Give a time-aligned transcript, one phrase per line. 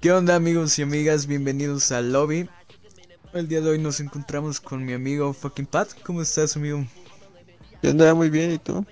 [0.00, 1.26] ¿Qué onda amigos y amigas?
[1.26, 2.48] Bienvenidos al lobby.
[3.32, 5.88] El día de hoy nos encontramos con mi amigo fucking Pat.
[6.04, 6.84] ¿Cómo estás amigo?
[7.82, 8.84] Yo andaba muy bien, ¿y tú?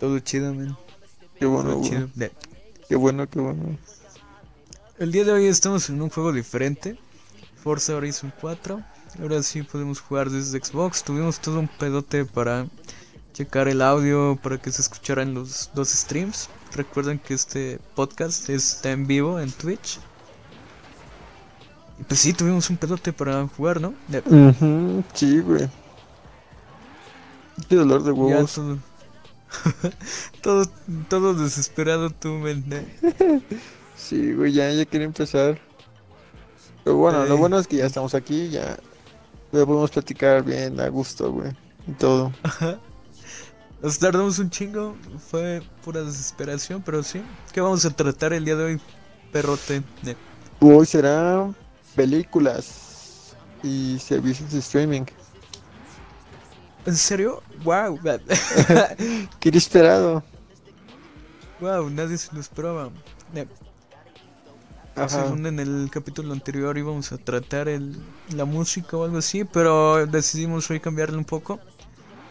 [0.00, 0.76] Todo chido, man.
[1.38, 2.08] Qué bueno, chido.
[2.14, 2.32] De-
[2.88, 3.78] Qué bueno, qué bueno.
[4.98, 6.98] El día de hoy estamos en un juego diferente.
[7.62, 8.82] Forza Horizon 4.
[9.20, 11.02] Ahora sí podemos jugar desde Xbox.
[11.04, 12.66] Tuvimos todo un pedote para
[13.32, 16.48] checar el audio, para que se escucharan los dos streams.
[16.74, 19.98] Recuerden que este podcast está en vivo en Twitch.
[22.00, 23.94] Y pues sí, tuvimos un pedote para jugar, ¿no?
[24.08, 25.68] De- sí, güey.
[27.68, 28.54] Qué dolor de Ya huevos.
[28.54, 28.78] todo,
[30.42, 30.66] todo,
[31.08, 32.64] todo desesperado tú, men.
[32.70, 33.40] ¿eh?
[33.96, 35.58] Sí, güey, ya, ya quería empezar.
[36.82, 38.76] Pero bueno, lo bueno es que ya estamos aquí, ya,
[39.52, 41.52] ya podemos platicar bien a gusto, güey.
[41.86, 42.32] Y todo.
[43.84, 44.96] Nos tardamos un chingo,
[45.30, 47.20] fue pura desesperación, pero sí.
[47.52, 48.80] ¿Qué vamos a tratar el día de hoy,
[49.30, 49.82] perrote?
[50.58, 51.52] Hoy será
[51.94, 55.02] películas y servicios de streaming.
[56.86, 57.42] ¿En serio?
[57.62, 58.00] ¡Wow!
[59.38, 60.24] Qué inesperado.
[61.60, 61.90] ¡Wow!
[61.90, 62.88] Nadie se lo esperaba.
[64.96, 65.08] Ajá.
[65.10, 68.02] Según en el capítulo anterior íbamos a tratar el,
[68.34, 71.60] la música o algo así, pero decidimos hoy cambiarle un poco.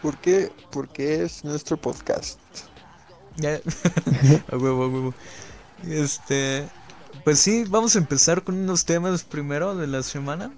[0.04, 0.52] ¿Por qué?
[0.70, 2.38] Porque es nuestro podcast.
[3.36, 3.54] Ya.
[4.52, 5.14] a huevo, a huevo.
[5.88, 6.68] Este.
[7.24, 10.52] Pues sí, vamos a empezar con unos temas primero de la semana.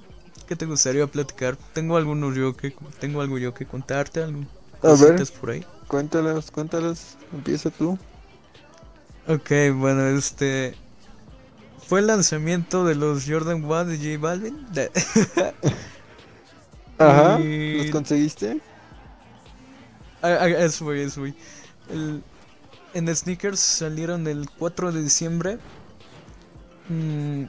[0.48, 1.56] ¿Qué te gustaría platicar?
[1.74, 4.40] Tengo algunos yo que tengo algo yo que contarte, algo
[4.82, 5.24] A ver.
[5.40, 5.64] por ahí.
[5.86, 7.16] Cuéntalas, cuéntalas.
[7.32, 7.96] Empieza tú.
[9.28, 10.74] Ok, bueno, este
[11.86, 14.66] fue el lanzamiento de los Jordan 1 de J Balvin.
[16.98, 17.38] Ajá.
[17.40, 18.60] Y- ¿Los conseguiste?
[20.22, 21.34] Ah, ah, eso voy, eso voy.
[21.88, 22.24] El-
[22.94, 25.60] en sneakers salieron el 4 de diciembre.
[26.88, 27.44] Mm,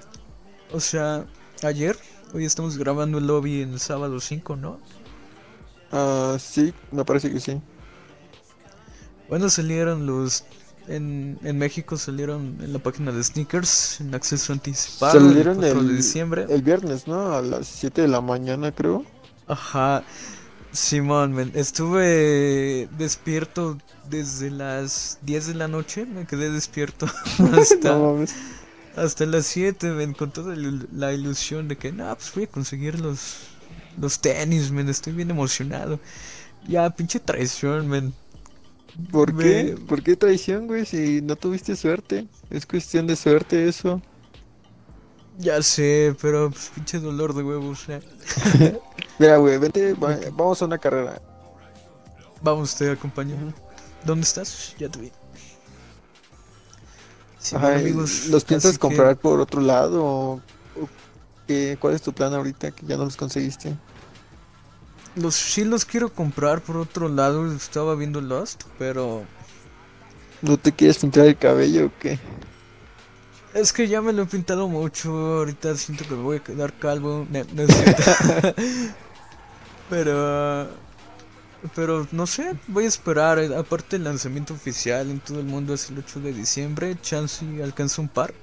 [0.72, 1.28] o sea,
[1.64, 1.98] ayer.
[2.34, 4.82] Hoy estamos grabando el lobby en el sábado 5, ¿no?
[5.92, 7.62] Ah, sí, me parece que sí.
[9.30, 10.46] Bueno, salieron los...
[10.88, 15.84] En, en México salieron en la página de sneakers en acceso anticipado Salieron el 4
[15.84, 16.50] de diciembre.
[16.50, 17.34] el viernes, ¿no?
[17.34, 19.03] A las 7 de la mañana, creo.
[19.47, 20.03] Ajá,
[20.78, 23.78] Simón, estuve despierto
[24.10, 27.08] desde las 10 de la noche, me quedé despierto
[27.54, 28.26] hasta, No
[28.96, 32.48] hasta las 7, men, con toda la la ilusión de que, no, pues voy a
[32.48, 33.38] conseguir los,
[33.98, 36.00] los tenis, men, estoy bien emocionado.
[36.68, 38.14] Ya, pinche traición, men.
[39.12, 39.78] ¿Por Me- qué?
[39.88, 40.86] ¿Por qué traición, güey?
[40.86, 42.28] Si no tuviste suerte.
[42.50, 44.02] Es cuestión de suerte eso.
[45.38, 47.88] Ya sé, pero pues pinche dolor de huevos.
[47.90, 48.02] eh.
[49.20, 51.22] Mira, güey, vente, va- vamos a una carrera.
[52.42, 53.36] Vamos, te acompaño.
[54.03, 54.76] ¿Dónde estás?
[54.80, 55.12] Ya te vi.
[57.53, 60.03] Ajá, amigos, ¿Los piensas que- comprar por otro lado?
[60.03, 60.90] O, o
[61.47, 63.76] qué- ¿Cuál es tu plan ahorita que ya no los conseguiste?
[65.16, 69.24] Los sí los quiero comprar por otro lado, estaba viendo Lost, pero
[70.42, 72.20] ¿No te quieres pintar el cabello o qué?
[73.57, 76.73] Es que ya me lo he pintado mucho, ahorita siento que me voy a quedar
[76.73, 78.53] calvo, no, no es cierto.
[79.90, 80.68] pero
[81.75, 85.73] pero no sé, voy a esperar, eh, aparte el lanzamiento oficial en todo el mundo
[85.73, 88.34] es el 8 de diciembre, chance y alcanzo un par.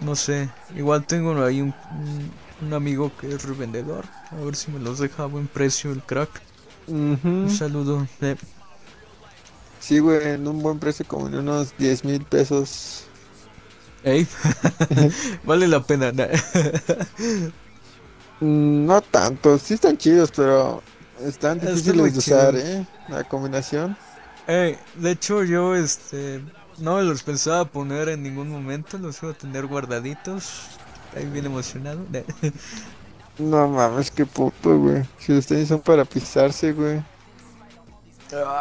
[0.00, 1.74] No sé, igual tengo ahí un,
[2.60, 6.02] un, amigo que es revendedor, a ver si me los deja a buen precio el
[6.02, 6.42] crack.
[6.86, 8.06] Un saludo.
[8.20, 8.36] eh.
[9.78, 13.06] Sí, güey, en un buen precio como en unos 10 mil pesos.
[14.04, 14.26] Ey,
[15.44, 16.12] vale la pena.
[16.12, 16.28] na-
[18.40, 20.82] Mm, No tanto, sí están chidos, pero
[21.24, 22.56] están difíciles de usar.
[22.56, 22.84] ¿eh?
[23.08, 23.96] La combinación.
[24.48, 26.40] Ey, de hecho yo este
[26.78, 30.62] no me los pensaba poner en ningún momento, los iba a tener guardaditos.
[31.16, 32.00] Ahí bien emocionado.
[32.10, 32.22] na-
[33.38, 35.04] No mames, qué puto, güey.
[35.18, 37.00] Si los tenis son para pisarse, güey.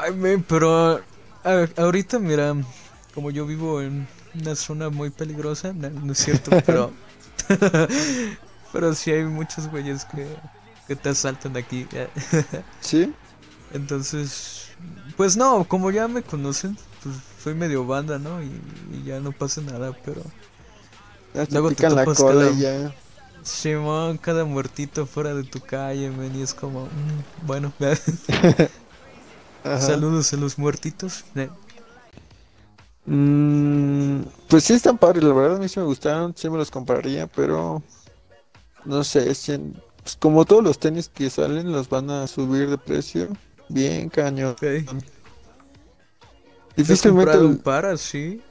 [0.02, 1.02] Ay, men, pero
[1.44, 2.54] a- ahorita mira,
[3.16, 4.08] como yo vivo en
[4.40, 6.92] una zona muy peligrosa, no es cierto, pero
[8.74, 10.28] pero sí hay muchos güeyes que
[10.88, 11.88] que te asaltan aquí.
[12.82, 13.14] ¿Sí?
[13.74, 14.70] Entonces,
[15.16, 18.42] pues no, como ya me conocen, pues soy medio banda, ¿no?
[18.44, 18.52] Y,
[18.92, 20.22] y ya no pasa nada, pero
[21.34, 22.94] Ya te Luego te la cola cada- y ya.
[23.44, 27.74] Simón, cada muertito fuera de tu calle, men, y es como, mm, bueno,
[29.80, 31.24] saludos a los muertitos.
[33.06, 36.70] Mm, pues sí están padres, la verdad a mí sí me gustaron, sí me los
[36.70, 37.82] compraría, pero
[38.86, 42.70] no sé, si en- pues como todos los tenis que salen los van a subir
[42.70, 43.30] de precio,
[43.70, 44.52] bien cañón.
[44.54, 44.62] Ok.
[44.62, 48.42] ¿Te has Difícilmente, un par así?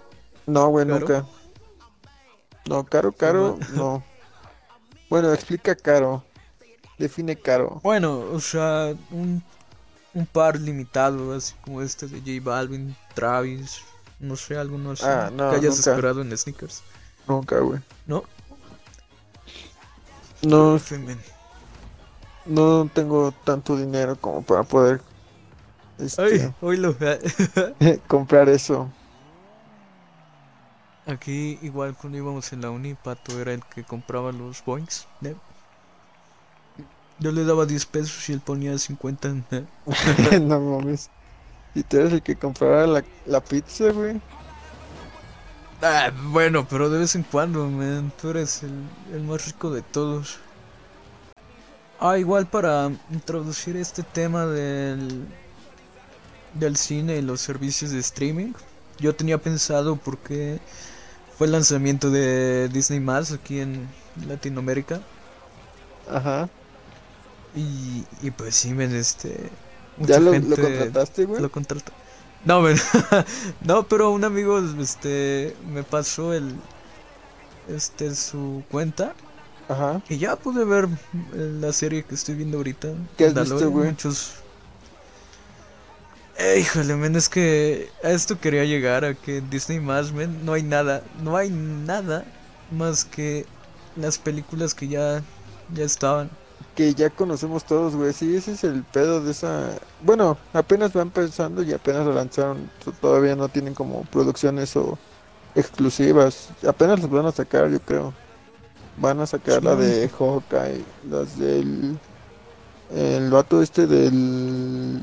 [0.47, 1.27] no, güey, nunca.
[2.67, 4.03] No, caro, caro, no.
[5.09, 6.23] Bueno, explica caro.
[6.99, 7.81] Define caro.
[7.83, 9.43] Bueno, o sea, un,
[10.15, 13.81] un par limitado, así como este de J Balvin, Travis,
[14.21, 15.91] no sé, algunos Ah, no, que hayas nunca.
[15.91, 16.83] esperado en sneakers.
[17.27, 17.81] Nunca, güey.
[18.07, 18.25] ¿No?
[20.43, 20.81] No,
[22.47, 25.01] no tengo tanto dinero como para poder
[25.99, 26.97] este, Ay, oílo.
[28.07, 28.89] comprar eso.
[31.07, 35.07] Aquí, igual cuando íbamos en la uni, Pato era el que compraba los boings.
[35.21, 35.35] ¿ne?
[37.19, 39.29] Yo le daba 10 pesos y él ponía 50.
[39.51, 39.67] ¿ne?
[40.41, 41.11] no mames.
[41.75, 44.21] Y tú eres el que compraba la, la pizza, güey.
[45.83, 48.13] Ah, bueno, pero de vez en cuando, man.
[48.21, 48.73] Tú eres el,
[49.15, 50.39] el más rico de todos.
[51.99, 55.27] Ah, igual para introducir este tema del,
[56.55, 58.53] del cine y los servicios de streaming.
[58.99, 60.61] Yo tenía pensado porque
[61.37, 63.89] fue el lanzamiento de Disney Más aquí en
[64.27, 65.01] Latinoamérica.
[66.11, 66.49] Ajá.
[67.55, 69.51] Y, y pues sí, men, este.
[70.01, 71.41] ¿Ya mucha lo, lo gente contrataste, güey?
[71.41, 71.93] Lo contrató.
[73.61, 76.57] No, pero un amigo este me pasó el
[77.69, 79.15] este su cuenta
[79.69, 80.03] Ajá.
[80.09, 80.89] y ya pude ver
[81.33, 82.89] la serie que estoy viendo ahorita.
[83.17, 83.91] ¿Qué has visto, Mandalorian, güey?
[83.91, 84.43] Muchos.
[86.39, 90.55] Eh, híjole, men, es que a esto quería llegar a que Disney más, men, no
[90.55, 92.25] hay nada, no hay nada
[92.71, 93.47] más que
[93.97, 95.23] las películas que ya
[95.75, 96.31] ya estaban.
[96.75, 98.13] Que ya conocemos todos, güey.
[98.13, 99.71] Sí, ese es el pedo de esa.
[100.03, 102.71] Bueno, apenas va empezando y apenas lo lanzaron.
[103.01, 104.99] Todavía no tienen como producciones o
[105.55, 106.49] exclusivas.
[106.67, 108.13] Apenas las van a sacar, yo creo.
[108.97, 111.99] Van a sacar la de Hawkeye, las del.
[112.95, 115.01] El vato este del.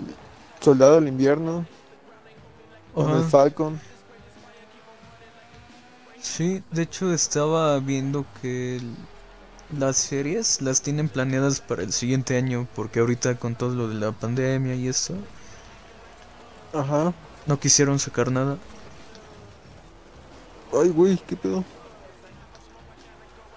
[0.60, 1.66] Soldado del Invierno,
[2.94, 3.30] con el Ajá.
[3.30, 3.80] Falcon.
[6.20, 8.96] Sí, de hecho estaba viendo que el-
[9.70, 13.96] las series las tienen planeadas para el siguiente año, porque ahorita con todo lo de
[13.96, 15.28] la pandemia y eso,
[16.72, 17.14] Ajá.
[17.46, 18.60] no quisieron sacar nada.
[20.72, 21.66] Ay, güey, qué pedo.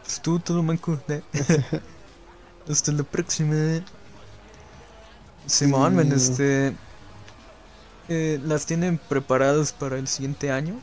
[0.03, 1.01] Pues tú, todo manco.
[1.09, 1.23] ¿eh?
[2.69, 3.85] Hasta la próxima.
[5.47, 6.77] Simón, Y- este...
[8.09, 10.83] eh, las tienen preparadas para el siguiente año.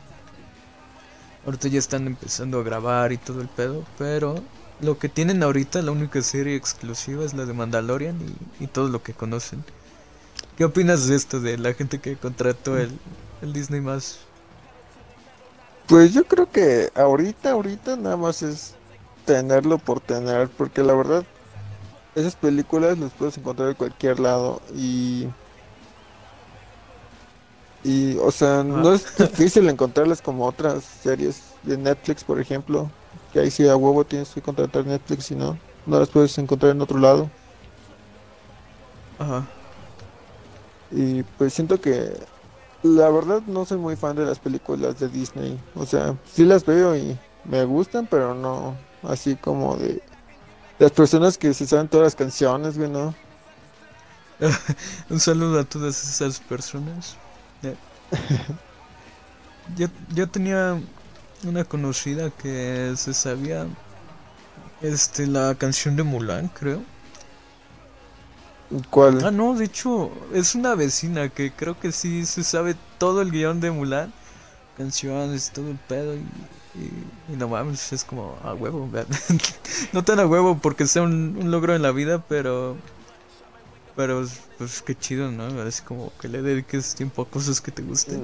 [1.44, 4.48] Ahorita ya están empezando a grabar y todo el pedo, pero
[4.80, 8.16] lo que tienen ahorita, la única serie exclusiva es la de Mandalorian
[8.60, 9.64] y, y todo lo que conocen.
[10.56, 12.90] ¿Qué opinas de esto, de la gente que contrató el,
[13.42, 14.18] el Disney más?
[15.86, 18.74] Pues yo creo que ahorita, ahorita nada más es
[19.24, 21.24] tenerlo por tener, porque la verdad,
[22.14, 25.28] esas películas las puedes encontrar en cualquier lado y...
[27.84, 32.90] Y, o sea, no es difícil encontrarlas como otras series de Netflix, por ejemplo,
[33.32, 36.72] que ahí sí a huevo tienes que contratar Netflix y no, no las puedes encontrar
[36.72, 37.30] en otro lado.
[39.18, 39.46] Ajá.
[40.90, 42.12] Y pues siento que
[42.82, 45.58] la verdad no soy muy fan de las películas de Disney.
[45.74, 50.02] O sea, sí las veo y me gustan, pero no así como de
[50.78, 53.14] las personas que se saben todas las canciones, güey, ¿no?
[55.10, 57.16] Un saludo a todas esas personas.
[59.76, 60.80] Yo, yo tenía
[61.44, 63.66] una conocida que se sabía
[64.80, 66.82] este la canción de Mulan, creo.
[69.20, 69.30] Ah, ¿Cuál?
[69.30, 73.60] no, de hecho, es una vecina que creo que sí se sabe todo el guion
[73.60, 74.12] de Mulan,
[74.76, 76.20] canciones, todo el pedo y,
[76.74, 78.90] y- y no mames, es como a huevo,
[79.92, 82.82] no tan a huevo porque sea un, un logro en la vida, pero
[83.94, 84.24] pero
[84.56, 85.60] pues qué chido, ¿no?
[85.62, 88.22] Así como que le dediques tiempo a cosas que te gusten.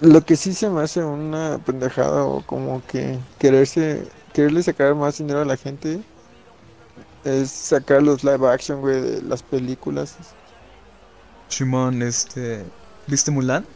[0.00, 5.18] Lo que sí se me hace una pendejada o como que quererse, quererle sacar más
[5.18, 6.04] dinero a la gente
[7.24, 10.16] es sacar los live action, güey, de las películas.
[11.48, 12.64] Simón, este,
[13.06, 13.66] ¿viste Mulan?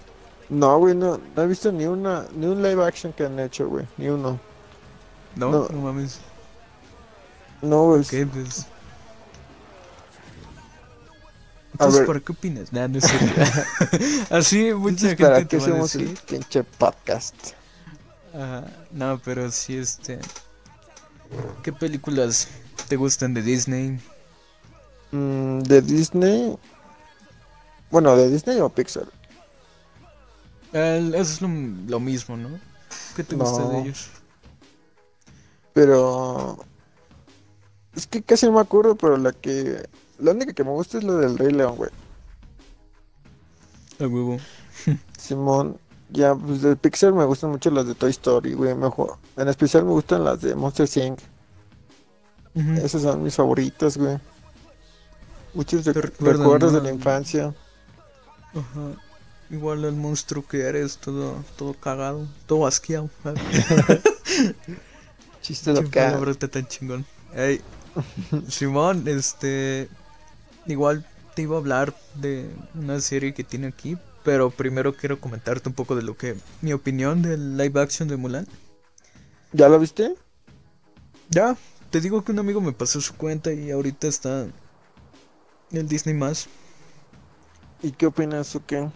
[0.48, 3.68] No, güey, no, no he visto ni una, ni un live action que han hecho,
[3.68, 4.38] güey, ni uno.
[5.34, 5.68] No, No.
[5.68, 6.20] no, mames.
[7.62, 8.04] No, güey.
[8.26, 8.66] Pues.
[11.72, 12.06] Entonces.
[12.06, 12.72] ¿para qué opinas?
[12.72, 13.04] Nah, no es.
[14.30, 17.34] Así mucha Entonces, ¿para gente qué hacemos el pinche podcast?
[18.34, 20.18] Ajá, no, pero sí, este.
[21.62, 22.48] ¿Qué películas
[22.88, 24.00] te gustan de Disney?
[25.12, 26.58] Mm, de Disney.
[27.90, 29.06] Bueno, de Disney o Pixar.
[30.72, 32.58] Eso es lo, lo mismo, ¿no?
[33.14, 33.78] ¿Qué te gusta de No.
[33.78, 34.10] ellos?
[35.72, 36.58] Pero.
[37.94, 39.88] Es que casi no me acuerdo, pero la que.
[40.22, 41.90] La única que me gusta es la del Rey León, güey.
[44.00, 44.38] A huevo.
[45.18, 45.78] Simón.
[46.10, 48.74] Ya, pues de Pixar me gustan mucho las de Toy Story, güey.
[48.74, 49.16] Mejor.
[49.36, 51.18] En especial me gustan las de Monster Inc.
[52.54, 52.72] Ujú.
[52.84, 54.18] Esas son mis favoritas, güey.
[55.54, 57.54] Muchos rec- recuerdan, recuerdos de la infancia.
[58.54, 58.90] Ajá.
[59.50, 63.10] Igual el monstruo que eres, todo, todo cagado, todo asqueado.
[65.42, 66.10] Chiste Qué local.
[66.12, 67.04] palabrota tan chingón.
[67.34, 67.60] Ey,
[68.48, 69.88] Simón, este.
[70.66, 75.68] Igual te iba a hablar de una serie que tiene aquí, pero primero quiero comentarte
[75.68, 76.36] un poco de lo que.
[76.60, 78.46] Mi opinión del live action de Mulan.
[79.52, 80.14] ¿Ya la viste?
[81.28, 81.56] Ya,
[81.90, 84.46] te digo que un amigo me pasó su cuenta y ahorita está.
[85.70, 86.48] El Disney más.
[87.82, 88.88] ¿Y qué opinas o qué?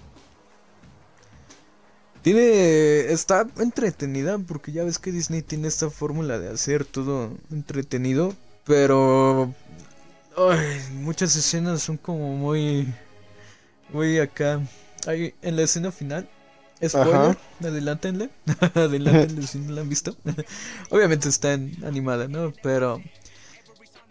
[2.22, 3.12] Tiene.
[3.12, 8.34] Está entretenida porque ya ves que Disney tiene esta fórmula de hacer todo entretenido.
[8.64, 9.54] Pero.
[10.36, 12.92] Ay, muchas escenas son como muy.
[13.92, 14.60] Muy acá.
[15.06, 16.28] Hay, en la escena final.
[16.86, 17.38] Spoiler, Ajá.
[17.62, 18.30] adelántenle.
[18.74, 20.16] adelántenle si no la han visto.
[20.90, 22.52] Obviamente está en, animada, ¿no?
[22.62, 23.00] Pero.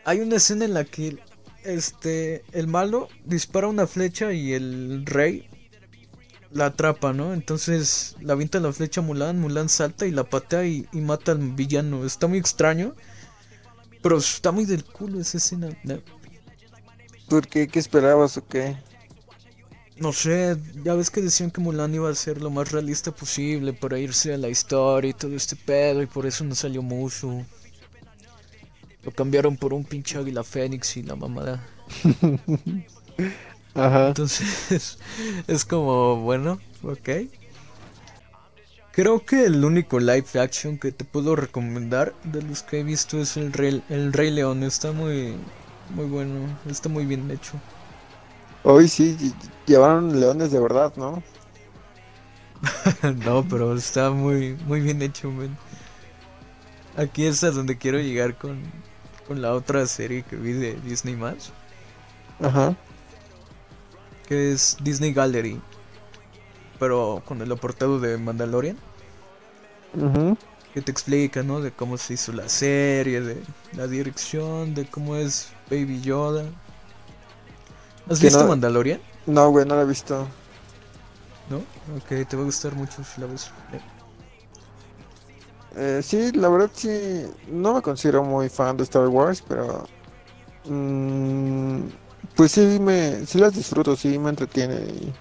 [0.03, 1.17] Hay una escena en la que.
[1.63, 2.43] Este.
[2.51, 5.47] El malo dispara una flecha y el rey
[6.55, 7.33] la atrapa, ¿no?
[7.33, 11.33] Entonces la avienta la flecha a Mulan, Mulan salta y la patea y, y mata
[11.33, 12.05] al villano.
[12.05, 12.95] Está muy extraño,
[14.01, 15.69] pero está muy del culo esa escena.
[15.83, 15.99] No,
[17.29, 17.67] ¿Por qué?
[17.67, 18.75] ¿Qué esperabas o qué?
[19.97, 23.71] no sé, ya ves que decían que Mulan iba a ser lo más realista posible
[23.73, 27.45] para irse a la historia y todo este pedo y por eso no salió Mushu.
[29.03, 31.65] Lo cambiaron por un pinche águila fénix y la mamada.
[33.73, 34.07] Ajá.
[34.07, 34.97] Entonces,
[35.47, 37.09] es como, bueno, ok.
[38.91, 43.19] Creo que el único live action que te puedo recomendar de los que he visto
[43.21, 44.63] es el Rey, el Rey León.
[44.63, 45.35] Está muy,
[45.89, 47.59] muy bueno, está muy bien hecho.
[48.63, 49.33] Hoy sí, ll-
[49.65, 51.23] llevaron leones de verdad, ¿no?
[53.25, 55.55] no, pero está muy, muy bien hecho, man.
[56.97, 58.61] Aquí es a donde quiero llegar con,
[59.27, 61.51] con la otra serie que vi de Disney más,
[62.41, 62.75] Ajá.
[64.27, 65.61] que es Disney Gallery,
[66.79, 68.77] pero con el aportado de Mandalorian.
[69.93, 70.37] Ujú.
[70.75, 71.61] Que te explica, ¿no?
[71.61, 73.41] De cómo se hizo la serie, de
[73.73, 76.43] la dirección, de cómo es Baby Yoda.
[78.09, 78.99] ¿Has visto no- Mandalorian?
[79.25, 80.27] No, güey, no la he visto.
[81.49, 81.57] ¿No?
[81.95, 83.49] Ok, te va a gustar mucho si la ves.
[85.77, 89.85] Eh, sí, la verdad sí, no me considero muy fan de Star Wars, pero
[90.65, 91.79] mm,
[92.35, 95.13] pues sí me, sí las disfruto, sí me entretiene y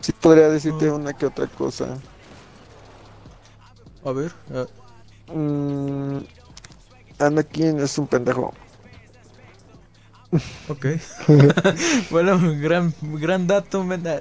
[0.00, 0.94] sí podría decirte Ah.
[0.94, 1.98] una que otra cosa.
[4.04, 4.66] A ver, ah,
[5.28, 6.18] Mm,
[7.18, 8.54] Anakin es un pendejo.
[10.68, 10.86] ok.
[12.10, 13.84] bueno, gran, gran dato.
[14.06, 14.20] Ah,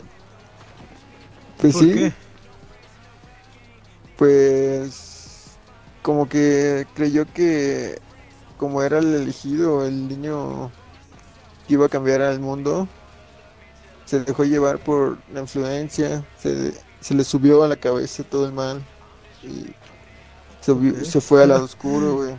[1.57, 2.13] Pues ¿Por sí, qué?
[4.15, 5.59] pues
[6.01, 8.01] como que creyó que
[8.57, 10.73] como era el elegido, el niño
[11.67, 12.89] que iba a cambiar al mundo,
[14.05, 18.53] se dejó llevar por la influencia, se, se le subió a la cabeza todo el
[18.53, 18.87] mal
[19.41, 19.75] y
[20.61, 22.37] se, se fue al lado oscuro, güey.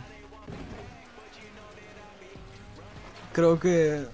[3.31, 4.07] Creo que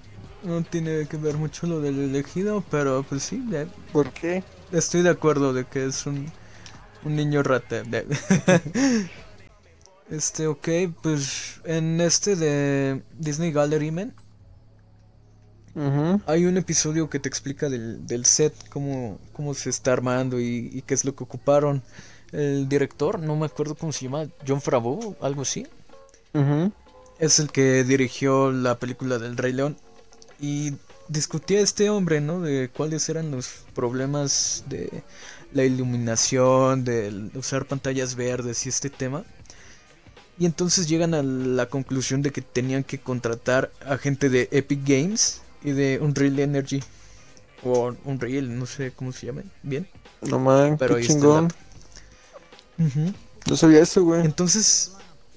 [0.43, 4.43] no tiene que ver mucho lo del elegido, pero pues sí, ya, ¿Por qué?
[4.71, 6.31] estoy de acuerdo de que es un,
[7.03, 7.83] un niño rata.
[10.09, 10.67] Este, ok,
[11.01, 14.13] pues en este de Disney Gallery, man,
[15.75, 16.19] Ujú.
[16.25, 20.69] hay un episodio que te explica del, del set, cómo, cómo se está armando y,
[20.73, 21.83] y qué es lo que ocuparon.
[22.31, 25.65] El director, no me acuerdo cómo se llama, John Favreau, algo así,
[27.19, 29.77] es el que dirigió la película del Rey León.
[30.39, 30.73] Y
[31.07, 32.41] discutía este hombre, ¿no?
[32.41, 35.03] De cuáles eran los problemas de
[35.53, 39.23] la iluminación, de usar pantallas verdes y este tema.
[40.37, 44.81] Y entonces llegan a la conclusión de que tenían que contratar a gente de Epic
[44.85, 46.83] Games y de Unreal Energy.
[47.63, 49.51] O Unreal, no sé cómo se llaman.
[49.63, 49.87] Bien.
[50.21, 51.47] No man, Pero qué está
[52.77, 54.23] No sabía eso, güey.
[54.25, 54.93] Entonces,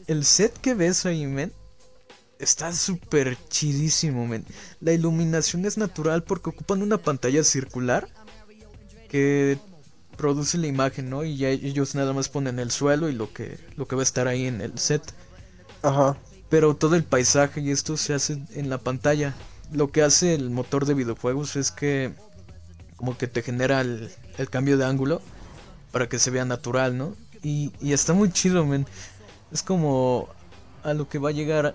[0.06, 1.52] el set que ves ahí, men,
[2.38, 4.44] está súper chidísimo, men.
[4.80, 8.08] La iluminación es natural porque ocupan una pantalla circular
[9.08, 9.58] que
[10.16, 11.24] produce la imagen, ¿no?
[11.24, 14.04] Y ya ellos nada más ponen el suelo y lo que, lo que va a
[14.04, 15.02] estar ahí en el set.
[15.82, 16.16] Ajá.
[16.48, 19.34] Pero todo el paisaje y esto se hace en la pantalla.
[19.72, 22.12] Lo que hace el motor de videojuegos es que
[22.96, 25.22] como que te genera el, el cambio de ángulo
[25.92, 27.14] para que se vea natural, ¿no?
[27.42, 28.86] Y, y está muy chido, men.
[29.52, 30.28] Es como
[30.84, 31.74] a lo que va a llegar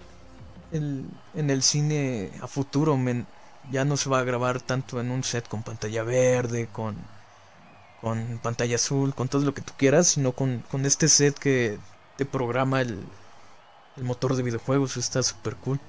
[0.71, 1.05] el-
[1.35, 3.27] en el cine a futuro, men.
[3.71, 6.97] Ya no se va a grabar tanto en un set con pantalla verde, con,
[8.01, 11.79] con pantalla azul, con todo lo que tú quieras, sino con, con este set que
[12.17, 12.99] te programa el,
[13.97, 14.97] el motor de videojuegos.
[14.97, 15.79] Está súper cool.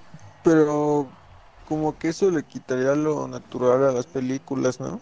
[0.42, 1.08] Pero
[1.68, 5.00] como que eso le quitaría lo natural a las películas, ¿no?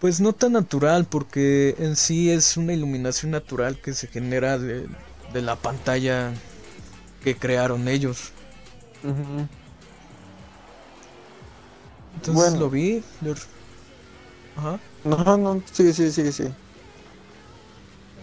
[0.00, 4.86] Pues no tan natural, porque en sí es una iluminación natural que se genera de,
[5.32, 6.32] de la pantalla
[7.22, 8.32] que crearon ellos.
[12.16, 12.58] Entonces Bueno.
[12.60, 13.02] lo vi.
[13.22, 13.34] lo-
[14.56, 14.78] Ajá.
[15.04, 16.44] No, no, sí, sí, sí, sí.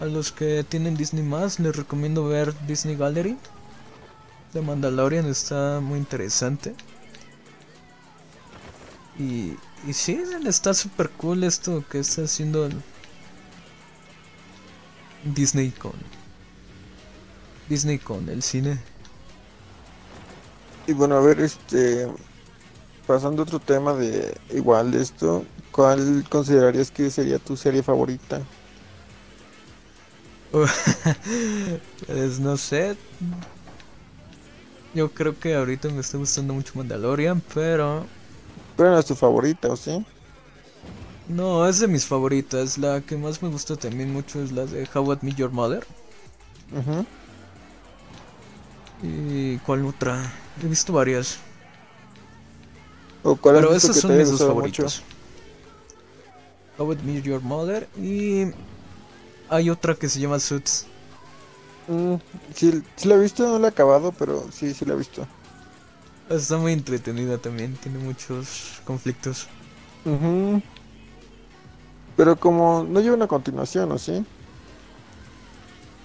[0.00, 3.38] A los que tienen Disney más, les recomiendo ver Disney Gallery.
[4.52, 6.74] De Mandalorian está muy interesante.
[9.18, 9.54] Y,
[9.86, 12.74] y sí, está súper cool esto que está haciendo el
[15.24, 15.92] Disney con
[17.68, 18.78] Disney con el cine.
[20.86, 22.08] Y bueno, a ver, este,
[23.06, 28.42] pasando a otro tema de igual de esto, ¿cuál considerarías que sería tu serie favorita?
[32.06, 32.96] Pues no sé.
[34.92, 38.04] Yo creo que ahorita me está gustando mucho Mandalorian, pero
[38.76, 40.04] Pero no es tu favorita, ¿o sí?
[41.26, 42.78] no, es de mis favoritas.
[42.78, 45.84] La que más me gusta también mucho es la de How I Met Your Mother.
[46.72, 47.06] Ujú.
[49.02, 50.32] ¿Y cuál otra?
[50.62, 51.38] He visto varias.
[53.22, 54.92] ¿O cuál Pero esas son mis dos gustado mucho?
[54.92, 55.02] favoritos.
[56.76, 58.52] How I Met Your Mother y
[59.48, 60.86] hay otra que se llama Suits.
[61.86, 62.16] Mm,
[62.54, 65.28] sí, sí la he visto, no la he acabado, pero sí, sí la he visto.
[66.32, 69.48] Está muy entretenida también, tiene muchos conflictos.
[72.16, 74.24] Pero como no lleva una continuación, ¿o sí?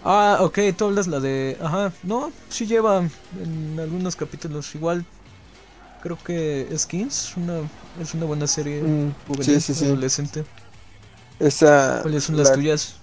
[0.04, 1.58] Ah, ok, tú hablas la de...
[1.62, 3.10] Ajá, no, sí lleva
[3.42, 4.74] en algunos capítulos.
[4.76, 5.06] Igual,
[6.00, 7.62] creo que Skins una,
[8.00, 9.86] es una buena serie Mm, juvenil, sí, sí, sí.
[9.86, 10.46] adolescente.
[11.40, 12.96] Esa, ¿Cuáles son las la- tuyas?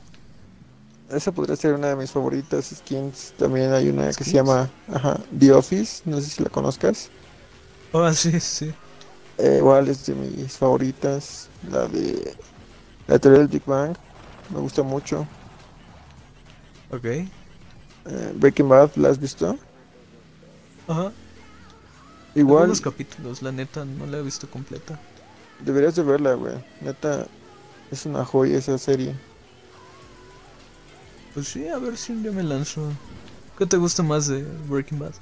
[1.16, 3.34] Esa podría ser una de mis favoritas, Skins.
[3.36, 7.12] También hay una que se llama ajá, The Office, no sé si la conozcas.
[7.92, 8.74] Ah, sí, sí.
[9.38, 11.50] Eh, igual es de mis favoritas.
[11.62, 12.36] La de
[13.06, 13.96] la teoría del Big Bang.
[14.48, 15.30] Me gusta mucho.
[16.90, 17.04] Ok.
[18.06, 19.58] Eh, Breaking Bad, ¿la has visto?
[20.86, 21.14] Ajá.
[22.34, 25.02] Igual Algunos capítulos, la neta, no la he visto completa.
[25.58, 26.64] deberías de verla, güey.
[26.80, 27.32] Neta,
[27.90, 29.22] es una joya esa serie.
[31.34, 32.82] Pues sí, a ver si un día me lanzo.
[33.58, 35.12] ¿Qué te gusta más de Breaking Bad?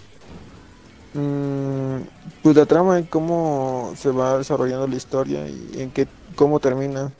[1.14, 2.03] Mm,
[2.42, 7.12] pues la trama y cómo se va desarrollando la historia y en qué, cómo termina.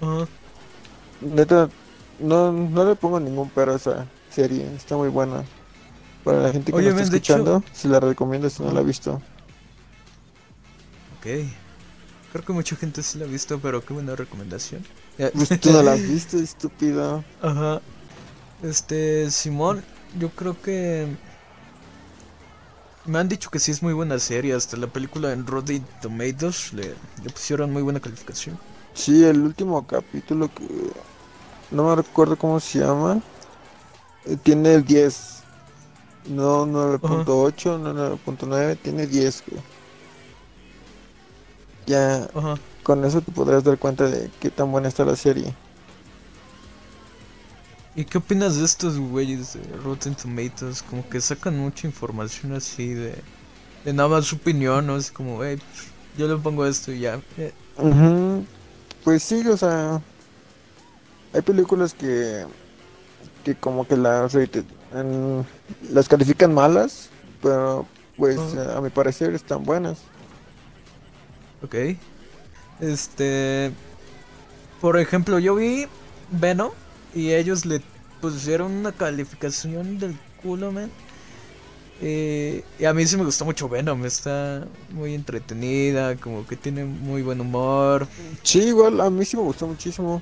[0.00, 0.26] Ajá.
[1.20, 1.68] Neta,
[2.18, 4.66] no, no le pongo ningún pero a esa serie.
[4.74, 5.44] Está muy buena.
[6.24, 8.80] Para la gente que Oye, está de hecho- escuchando, se la recomiendo si no la
[8.80, 9.14] ha visto.
[11.18, 11.26] Ok.
[12.32, 14.84] Creo que mucha gente sí la ha visto, pero qué buena recomendación.
[15.32, 17.24] Pues tú no la has visto, estúpido.
[17.40, 17.82] Ajá.
[18.62, 21.18] Este, Simón, yo creo que...
[23.04, 26.72] Me han dicho que sí es muy buena serie, hasta la película en Rotten Tomatoes
[26.72, 28.58] le, le pusieron muy buena calificación.
[28.94, 30.94] Sí, el último capítulo que
[31.70, 33.22] no me recuerdo cómo se llama.
[34.24, 35.46] eh, Tiene el 10.
[36.24, 39.44] No 9.8, no 9.9, tiene 10.
[39.46, 39.62] güey.
[41.86, 42.60] Ya Ajá.
[42.84, 45.52] Con eso te podrás dar cuenta de qué tan buena está la serie.
[47.96, 50.82] ¿Y qué opinas de estos güeyes de Rotten Tomatoes?
[50.82, 53.14] Como que sacan mucha información así de,
[53.84, 54.96] de nada más su opinión, ¿no?
[54.96, 55.86] Es como, hey, pues,
[56.18, 57.20] yo le pongo esto y ya.
[57.38, 57.52] Eh.
[59.04, 60.00] Pues sí, o sea,
[61.32, 62.46] hay películas que
[63.44, 65.44] que como que las rated- en-
[65.90, 67.10] las califican malas,
[67.42, 69.98] pero pues a mi parecer están buenas.
[71.62, 71.74] ok.
[72.80, 73.72] Este...
[74.80, 75.86] Por ejemplo, yo vi
[76.30, 76.70] Venom
[77.14, 77.80] y ellos le
[78.20, 80.90] pusieron una calificación del culo, man.
[82.00, 86.84] Eh, y a mí sí me gustó mucho Venom, está muy entretenida, como que tiene
[86.84, 88.08] muy buen humor.
[88.42, 90.20] Sí, igual a mí sí me gustó muchísimo.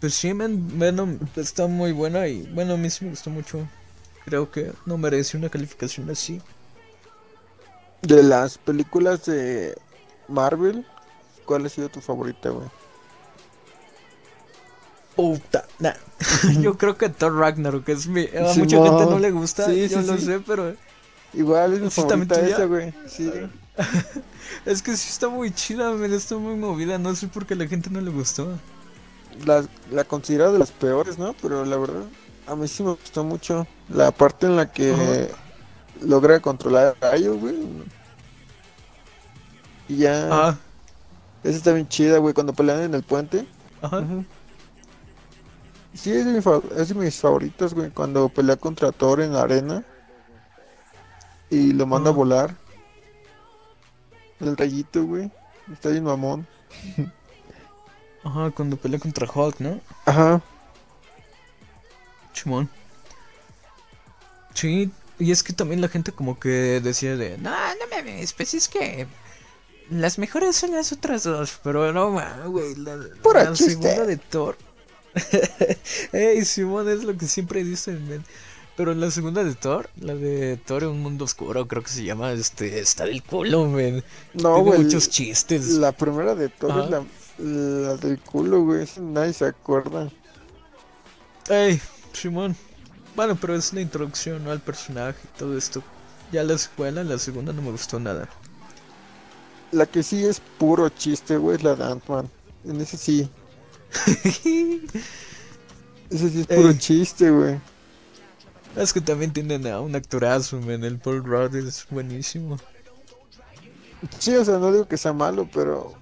[0.00, 3.66] Pues sí, man, Venom está muy buena y bueno, a mí sí me gustó mucho.
[4.24, 6.40] Creo que no merece una calificación así.
[8.02, 9.76] De las películas de
[10.28, 10.86] Marvel,
[11.50, 12.68] ¿cuál ha sido tu favorita, güey?
[15.16, 15.94] Puta, nah.
[16.60, 18.22] Yo creo que Thor Ragnarok es mi.
[18.26, 20.76] A mucha gente no le gusta, Sí, yo sí, lo sé, pero
[21.34, 22.94] Igual es mi ¿Sí también favorita esa, güey.
[23.08, 23.32] Sí.
[24.64, 26.98] es que sí está muy chida, man, está muy movida.
[26.98, 28.56] No sé por qué a la gente no le gustó.
[29.44, 31.34] La, la considero de las peores, ¿no?
[31.42, 32.04] Pero la verdad,
[32.46, 33.66] a mí sí me gustó mucho.
[33.88, 35.28] La parte en la que
[36.00, 37.56] logra controlar a rayo, güey.
[39.88, 40.28] Y ya.
[40.30, 40.58] Ah,
[41.42, 43.46] Esa está bien chida, güey, cuando pelean en el puente.
[43.82, 44.04] Ajá.
[45.94, 49.32] Sí, es de, mi fa- es de mis favoritos, güey, cuando pelea contra Thor en
[49.32, 49.84] la arena
[51.50, 52.54] y lo manda a volar.
[54.38, 55.30] El rayito, güey.
[55.72, 56.46] Está bien mamón.
[58.24, 59.80] Ajá, cuando pelea contra Hulk, ¿no?
[60.04, 60.40] Ajá.
[62.34, 62.68] Chimón.
[64.54, 68.54] Sí, y es que también la gente como que decía de, no, no mames, pues
[68.54, 69.06] es que
[69.90, 73.72] las mejores son las otras dos, pero no mames, güey, la, Puro la chiste.
[73.72, 74.56] segunda de Thor.
[76.12, 78.24] Ey, Simón es lo que siempre dicen, men.
[78.76, 81.90] Pero en la segunda de Thor, la de Thor en un mundo oscuro, creo que
[81.90, 84.02] se llama, este, está del culo, men.
[84.34, 84.84] No, güey.
[84.84, 85.68] muchos chistes.
[85.70, 87.04] La primera de Thor es la,
[87.38, 88.88] la del culo, güey.
[89.00, 90.08] Nadie se acuerda.
[91.48, 91.80] Ey,
[92.12, 92.56] Simón.
[93.16, 94.50] Bueno, pero es una introducción, ¿no?
[94.52, 95.82] Al personaje y todo esto.
[96.32, 98.28] Ya la secuela, la segunda no me gustó nada.
[99.72, 102.28] La que sí es puro chiste, güey, es la de Ant-Man.
[102.64, 103.28] En ese sí.
[106.10, 106.78] Ese sí es puro Ey.
[106.78, 107.60] chiste, güey.
[108.76, 110.82] es que también tienen a un actorazo, man.
[110.84, 112.58] El Paul Rudd es buenísimo.
[114.18, 115.92] Sí, o sea, no digo que sea malo, pero.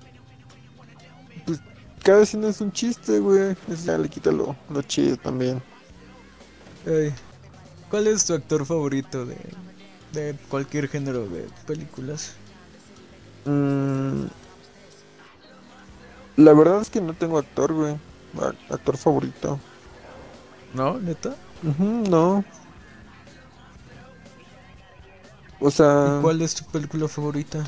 [1.45, 1.61] Pues
[2.03, 3.57] cada escena es un chiste, güey.
[3.69, 5.63] Eso ya le quita lo, lo chido también.
[6.87, 7.13] Ey,
[7.91, 9.37] ¿Cuál es tu actor favorito de,
[10.13, 12.35] de cualquier género de películas?
[13.49, 14.27] Mm,
[16.37, 17.97] la verdad es que no tengo actor, güey.
[18.71, 19.59] Actor favorito.
[20.75, 20.99] ¿No?
[20.99, 21.35] ¿Neta?
[21.63, 22.45] No.
[25.61, 27.65] O sea, ¿Y cuál es tu película favorita?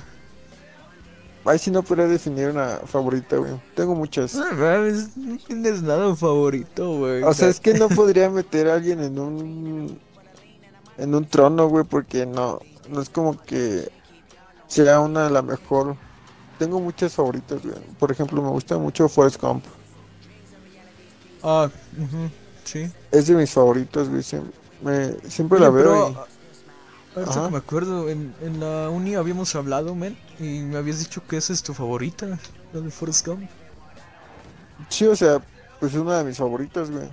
[1.44, 3.52] ahí sí no podría definir una favorita, güey.
[3.74, 4.34] Tengo muchas.
[4.34, 7.22] No mames, no tienes nada favorito, güey.
[7.22, 9.98] O sea, es que no podría meter a alguien en un
[10.98, 13.90] en un trono, güey, porque no, no es como que
[14.70, 15.96] sea una de la mejor.
[16.58, 17.74] Tengo muchas favoritas, güey.
[17.98, 19.64] Por ejemplo, me gusta mucho Forrest Gump.
[21.42, 22.30] Ah, ujú,
[22.64, 22.90] sí.
[23.10, 24.22] Es de mis favoritos, güey.
[24.22, 24.50] Siem-
[24.82, 28.90] me- siempre Oye, la veo pero, y- a- ahorita que me acuerdo, en, en la
[28.90, 32.38] uni habíamos hablado, men, y me habías dicho que esa es tu favorita,
[32.72, 33.48] la de Forrest Gump.
[34.88, 35.40] Sí, o sea,
[35.78, 37.08] pues es una de mis favoritas, güey.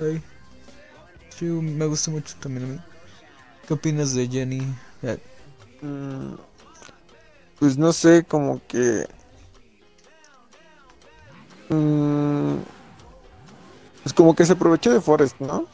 [0.00, 0.22] Ey.
[1.36, 2.82] Sí, me gusta mucho también.
[3.66, 4.62] ¿Qué opinas de Jenny?
[5.82, 6.34] Mm,
[7.58, 9.06] pues no sé, como que...
[11.68, 12.56] mm,
[14.02, 15.66] pues como que se aprovechó de Forrest, ¿no?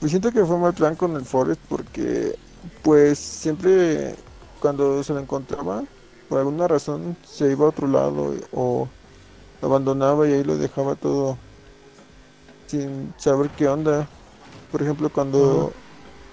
[0.00, 2.34] Pues siento que fue mal plan con el Forrest porque
[2.82, 4.16] pues siempre
[4.60, 5.84] cuando se lo encontraba,
[6.28, 8.88] por alguna razón se iba a otro lado o
[9.60, 11.36] lo abandonaba y ahí lo dejaba todo
[12.66, 14.08] sin saber qué onda.
[14.70, 15.72] Por ejemplo, cuando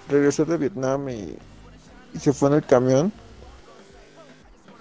[0.08, 1.38] regresó de Vietnam y,
[2.14, 3.12] y se fue en el camión,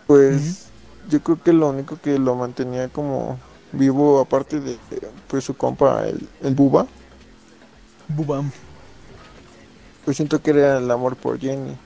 [0.07, 0.67] pues
[1.09, 3.39] yo creo que lo único que lo mantenía como
[3.73, 4.79] vivo, aparte de
[5.29, 6.87] pues su compa, el, el Buba,
[8.09, 8.51] Bubam.
[10.05, 11.77] pues siento que era el amor por Jenny.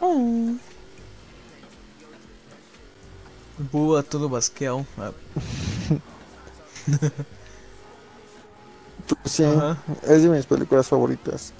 [0.00, 0.52] Oh.
[3.72, 4.84] Buba todo basqueado.
[4.98, 5.12] Ah,
[9.06, 9.76] Pues sí, Ajá.
[10.02, 11.52] es de mis películas favoritas.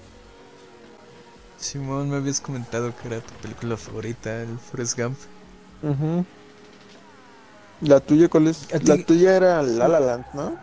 [1.56, 5.18] Simón, me habías comentado que era tu película favorita, el Forrest Gump.
[7.80, 8.66] ¿La tuya cuál es?
[8.72, 10.58] ¿A La tuya era La La Land, ¿no?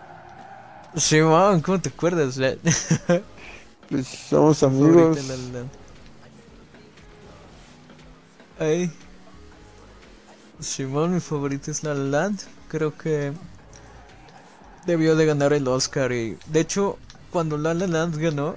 [0.95, 2.37] Simón, ¿cómo te acuerdas?
[2.37, 2.55] La-
[3.89, 5.19] Pues somos amigos.
[5.19, 5.71] favorita, La La Land.
[8.59, 8.91] Ay.
[10.59, 12.39] Simón, mi favorita es La La Land.
[12.69, 13.33] Creo que
[14.85, 16.97] debió de ganar el Oscar y de hecho
[17.31, 18.55] cuando La La Land ganó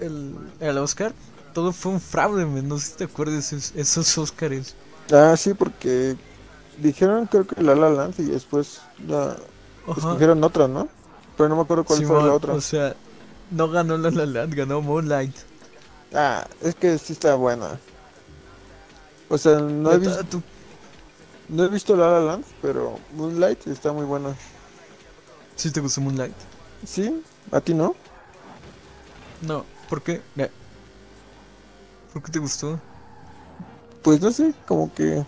[0.00, 1.12] el, el Oscar
[1.54, 4.74] todo fue un fraude, no sé si te acuerdas esos, esos Oscars.
[5.12, 6.16] Ah, sí, porque
[6.78, 9.36] dijeron creo que La La Land y después la
[9.96, 10.88] escogieron otra, ¿no?
[11.36, 12.54] Pero no me acuerdo cuál fue la otra.
[12.54, 12.94] o sea,
[13.50, 15.34] no ganó La La Land, ganó Moonlight.
[16.14, 17.78] Ah, es que sí está buena.
[19.28, 20.42] O sea, no he, Neta, vis- tú-
[21.48, 24.34] no he visto La La Land, pero Moonlight está muy buena.
[25.56, 26.34] ¿Sí te gustó Moonlight?
[26.86, 27.22] ¿Sí?
[27.52, 27.94] ¿A ti no?
[29.42, 30.22] No, ¿por qué?
[32.12, 32.80] ¿Por qué te gustó?
[34.02, 35.24] Pues no sé, como que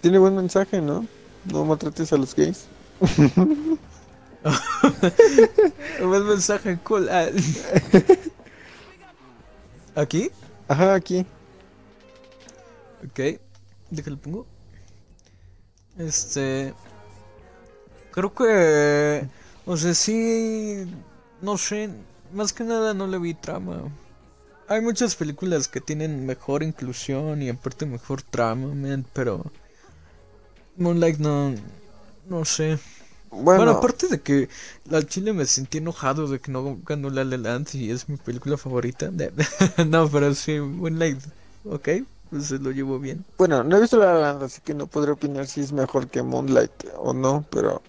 [0.00, 1.06] tiene buen mensaje, ¿no?
[1.44, 2.66] No maltrates a los gays.
[6.00, 7.08] Un mensaje cool.
[9.94, 10.30] ¿Aquí?
[10.66, 11.26] Ajá, aquí.
[13.04, 13.38] Ok,
[13.90, 14.46] déjalo pongo.
[15.98, 16.72] Este.
[18.12, 19.28] Creo que.
[19.66, 20.86] O sea, sí.
[21.42, 21.90] No sé.
[22.32, 23.90] Más que nada no le vi trama.
[24.68, 29.52] hay muchas películas que tienen mejor inclusión y aparte mejor trama, man, pero
[30.76, 31.54] Moonlight no,
[32.28, 32.78] no sé.
[33.30, 34.48] Bueno, Bueno, aparte de que
[34.90, 38.16] al chile me sentí enojado de que no ganó La La Land y es mi
[38.16, 39.10] película favorita.
[39.86, 41.20] No, pero sí, Moonlight,
[41.64, 41.88] ok,
[42.30, 43.24] pues se lo llevo bien.
[43.38, 46.08] bueno, no he visto La La Land, así que no podré opinar si es mejor
[46.08, 47.82] que Moonlight o no, pero.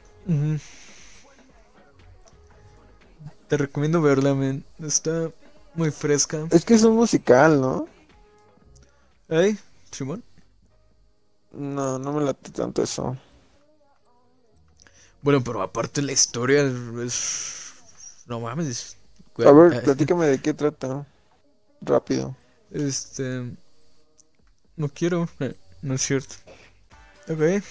[3.51, 4.63] Te recomiendo verla, man.
[4.81, 5.29] Está
[5.75, 6.47] muy fresca.
[6.51, 7.85] es que es un musical, ¿no?
[9.27, 9.59] ¿Ay,
[9.91, 10.23] Simón?
[11.51, 13.17] No, no me late tanto eso.
[15.21, 16.61] Bueno, pero aparte la historia
[17.03, 17.73] es...
[18.25, 18.95] No mames.
[19.35, 19.49] güey.
[19.49, 21.05] A ver, Ay, platícame de qué trata.
[21.81, 22.33] Rápido.
[22.71, 23.51] Este...
[24.77, 25.27] No quiero.
[25.41, 26.35] eh, No es cierto.
[27.27, 27.61] Ok.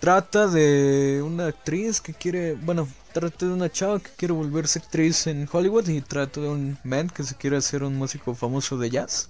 [0.00, 2.54] Trata de una actriz que quiere...
[2.54, 6.78] Bueno, trata de una chava que quiere volverse actriz en Hollywood y trata de un
[6.84, 9.28] man que se quiere hacer un músico famoso de jazz.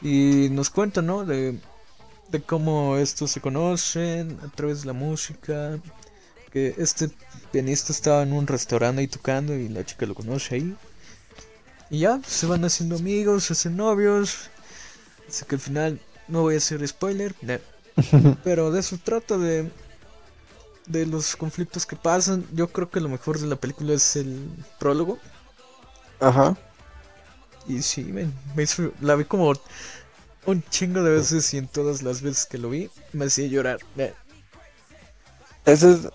[0.00, 1.24] Y nos cuenta, ¿no?
[1.24, 1.58] De,
[2.28, 5.80] de cómo estos se conocen a través de la música.
[6.52, 7.10] Que este
[7.50, 10.76] pianista estaba en un restaurante ahí tocando y la chica lo conoce ahí.
[11.90, 14.50] Y ya, se van haciendo amigos, se hacen novios.
[15.28, 17.34] Así que al final, no voy a hacer spoiler.
[18.44, 19.70] pero de eso trata de,
[20.86, 22.46] de los conflictos que pasan.
[22.52, 25.18] Yo creo que lo mejor de la película es el prólogo.
[26.20, 26.56] Ajá.
[27.66, 29.52] Y sí, me, me hizo, la vi como
[30.46, 33.80] un chingo de veces y en todas las veces que lo vi me hacía llorar.
[35.66, 36.08] Eso es,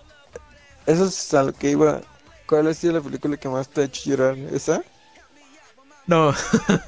[0.86, 2.00] eso es a lo que iba.
[2.46, 4.36] ¿Cuál ha sido la película que más te ha hecho llorar?
[4.36, 4.82] ¿Esa?
[6.06, 6.34] No,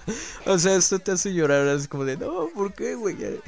[0.46, 3.16] o sea, esto te hace llorar así como de, no, ¿por qué, güey?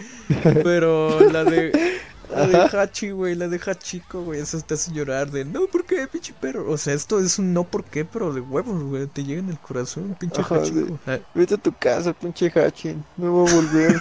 [0.64, 2.00] Pero la de,
[2.30, 5.84] la de Hachi, güey, la de Hachiko, güey, eso te hace llorar de, no, ¿por
[5.84, 6.70] qué, pinche perro?
[6.70, 8.06] O sea, esto es un no, ¿por qué?
[8.06, 10.98] Pero de huevos, güey, te llega en el corazón, pinche Ajá, Hachiko.
[11.06, 12.96] Eh, Vete a tu casa, pinche Hachi.
[13.18, 14.00] No voy a volver.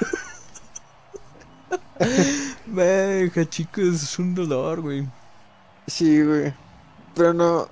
[2.66, 5.06] Ve, Hachiko es un dolor, güey.
[5.86, 6.54] Sí, güey.
[7.16, 7.68] Pero no.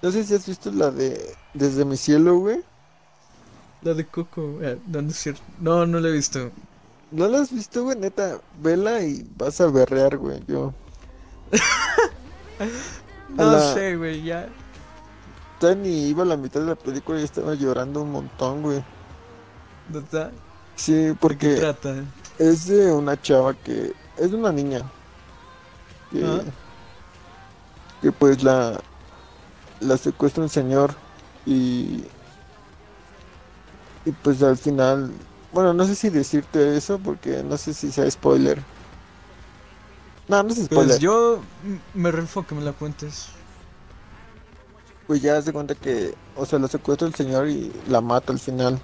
[0.00, 2.62] No sé si has visto la de Desde mi cielo, güey.
[3.82, 5.42] La de Coco, eh, no, no es cierto.
[5.60, 6.50] No, no la he visto.
[7.10, 7.96] ¿No la has visto, güey?
[7.98, 10.42] Neta, vela y vas a berrear, güey.
[10.46, 10.72] Yo.
[13.36, 14.48] No la- sé, güey, ya.
[15.60, 18.82] Ya ni iba a la mitad de la película y estaba llorando un montón, güey.
[19.88, 20.30] ¿No está?
[20.76, 21.94] Sí, ¿De qué porque trata?
[22.38, 23.92] es de una chava que.
[24.16, 24.82] Es de una niña.
[26.10, 26.40] Que, Ah.
[28.02, 28.80] que pues la.
[29.80, 30.94] La secuestra un señor
[31.46, 32.04] y.
[34.08, 35.12] Y pues al final.
[35.52, 38.62] Bueno, no sé si decirte eso porque no sé si sea spoiler.
[40.28, 40.86] No, no es spoiler.
[40.86, 41.40] Pues yo
[41.92, 43.28] me rifo que me la cuentes.
[45.06, 46.14] Pues ya se cuenta que.
[46.36, 48.80] O sea, la secuestra el señor y la mata al final.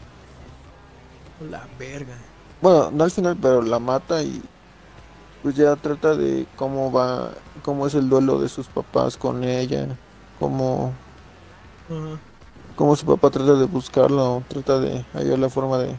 [1.51, 2.17] La verga.
[2.61, 4.43] Bueno, no al final, pero la mata y
[5.43, 7.33] pues ya trata de cómo va,
[7.63, 9.89] cómo es el duelo de sus papás con ella,
[10.39, 10.95] cómo,
[11.91, 12.19] Ajá.
[12.77, 15.97] Cómo su papá trata de buscarla o trata de hallar la forma de,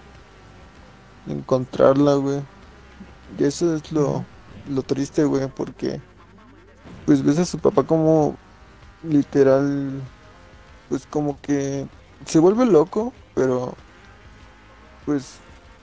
[1.28, 2.42] encontrarla, güey.
[3.38, 4.24] Y eso es lo,
[4.70, 6.00] lo triste, güey, porque
[7.06, 8.36] pues ves a su papá como
[9.04, 10.02] literal,
[10.90, 11.88] pues como que
[12.26, 13.76] se vuelve loco, pero
[15.06, 15.36] pues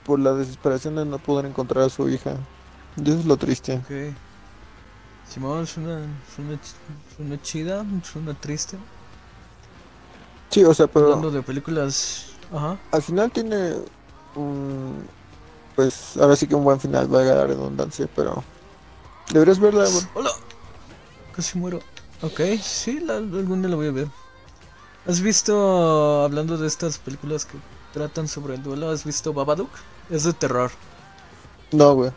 [0.05, 2.35] por la desesperación de no poder encontrar a su hija.
[2.97, 3.77] Y eso es lo triste.
[3.77, 4.15] Ok.
[5.27, 6.01] Simón, suena,
[6.35, 6.59] suena,
[7.15, 8.77] suena chida, suena triste.
[10.53, 12.27] Sí, o sea, pero Hablando de películas.
[12.53, 12.77] Ajá.
[12.91, 13.73] al final tiene
[14.35, 15.07] un,
[15.75, 18.43] pues ahora sí que un buen final, valga la redundancia, pero
[19.31, 20.03] deberías verla, güey.
[20.13, 20.29] Hola.
[21.35, 21.79] Casi muero.
[22.21, 24.07] Ok, sí, la, algún día la voy a ver.
[25.07, 27.57] ¿Has visto, hablando de estas películas que
[27.91, 29.69] tratan sobre el duelo, has visto Babadook?
[30.11, 30.71] Es de terror,
[31.71, 32.11] No, güey.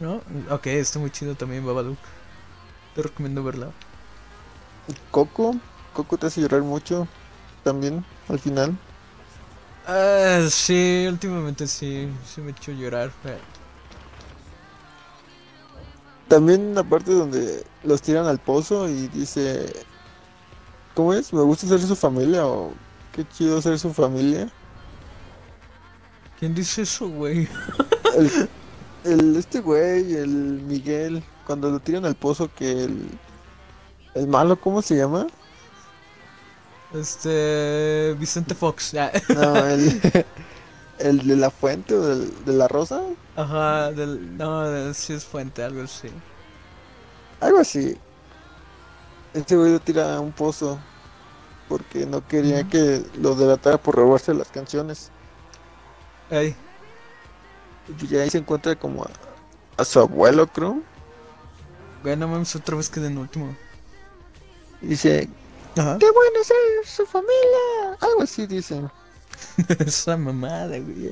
[0.00, 0.20] ¿no?
[0.50, 1.98] Ok, está muy chido también Babadook.
[2.96, 3.70] Te recomiendo verla.
[5.12, 5.54] Coco,
[5.92, 7.06] Coco te hace llorar mucho
[7.64, 8.76] también al final.
[9.86, 13.10] Ah, sí, últimamente sí, sí me he hecho llorar.
[13.24, 13.38] eh.
[16.28, 19.86] También la parte donde los tiran al pozo y dice,
[20.94, 21.32] ¿cómo es?
[21.32, 22.46] ¿Me gusta ser su familia?
[22.46, 22.72] o
[23.12, 24.50] qué chido ser su familia?
[26.38, 27.48] ¿Quién dice eso, güey?
[28.16, 28.30] El,
[29.04, 30.28] el- este güey, el
[30.62, 33.08] Miguel, cuando lo tiran al pozo, que el,
[34.14, 35.26] el malo, ¿cómo se llama?
[36.92, 38.14] Este.
[38.18, 38.94] Vicente Fox.
[38.94, 39.10] ah.
[39.28, 40.00] No, el,
[40.98, 43.02] el de la fuente o del- de la rosa,
[43.36, 46.08] Ajá, del, no, de- sí es fuente, algo así.
[47.40, 47.96] algo así.
[49.34, 50.78] Este güey lo tira a un pozo
[51.68, 55.10] porque no quería que lo delatara por robarse las canciones.
[56.30, 56.54] Ey,
[58.00, 59.10] Y ahí se encuentra como a,
[59.78, 60.82] a su abuelo, creo.
[62.02, 63.56] güey, no mames, otra vez quedé en último.
[64.80, 65.30] Dice,
[65.76, 65.98] Ajá.
[65.98, 67.96] qué bueno ser su familia.
[68.00, 68.90] Algo así dicen.
[69.78, 71.10] Esa mamada, güey.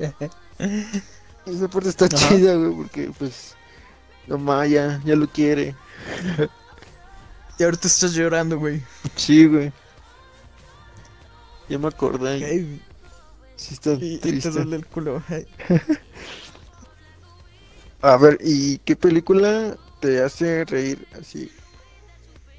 [1.47, 2.17] Esa parte está Ajá.
[2.29, 3.55] chida, güey, porque pues
[4.27, 5.75] mamá ya, ya lo quiere.
[7.59, 8.83] Y ahorita estás llorando, güey.
[9.17, 9.73] Sí, güey.
[11.69, 12.79] Ya me acordé.
[13.57, 15.23] Sí está y, y te duele el culo.
[18.03, 21.53] A ver, ¿y qué película te hace reír así?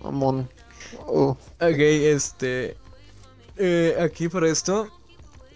[0.04, 0.48] Mamón.
[1.08, 2.78] Oh, Ok, este.
[3.58, 4.90] eh, aquí para esto.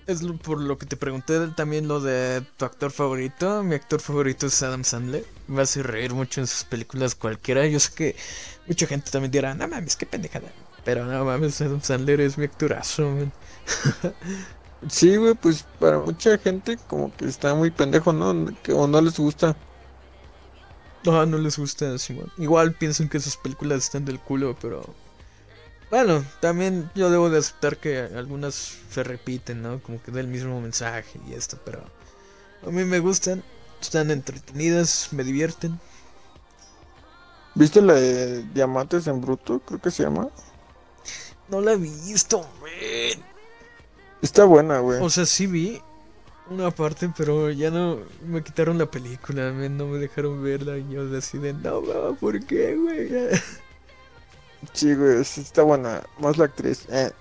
[0.08, 3.64] Es lo- por lo que te pregunté también lo de tu actor favorito.
[3.64, 5.26] Mi actor favorito es Adam Sandler.
[5.48, 7.68] Me hace reír mucho en sus películas cualquiera.
[7.68, 8.16] Yo sé que
[8.68, 10.54] mucha gente también dirá, no mames, qué pendejada.
[10.86, 13.34] Pero no mames, Adam Sandler es mi actorazo, man.
[14.90, 18.54] Sí, güey, pues para mucha gente como que está muy pendejo, ¿no?
[18.64, 19.58] Que, o no les gusta.
[21.06, 22.32] No, no les gusta Simón.
[22.38, 24.84] Igual piensan que sus películas están del culo, pero.
[25.96, 29.82] Bueno, también yo debo de aceptar que algunas se repiten, ¿no?
[29.82, 31.86] Como que da el mismo mensaje y esto, pero.
[32.68, 33.42] A mí me gustan,
[33.80, 35.80] están entretenidas, me divierten.
[37.54, 39.62] ¿Viste la de Diamantes en Bruto?
[39.62, 40.28] Creo que se llama.
[41.48, 43.24] No la he visto, man.
[44.22, 45.02] Está buena, güey.
[45.02, 45.82] O sea, sí vi
[46.50, 50.78] una parte, pero ya no me quitaron la película, man, no me dejaron verla.
[50.78, 53.32] Y yo así de, no, mamá, ¿por qué, güey?
[54.74, 56.04] Sí, güey, sí está buena.
[56.18, 56.86] Más la actriz.
[56.90, 57.12] Eh,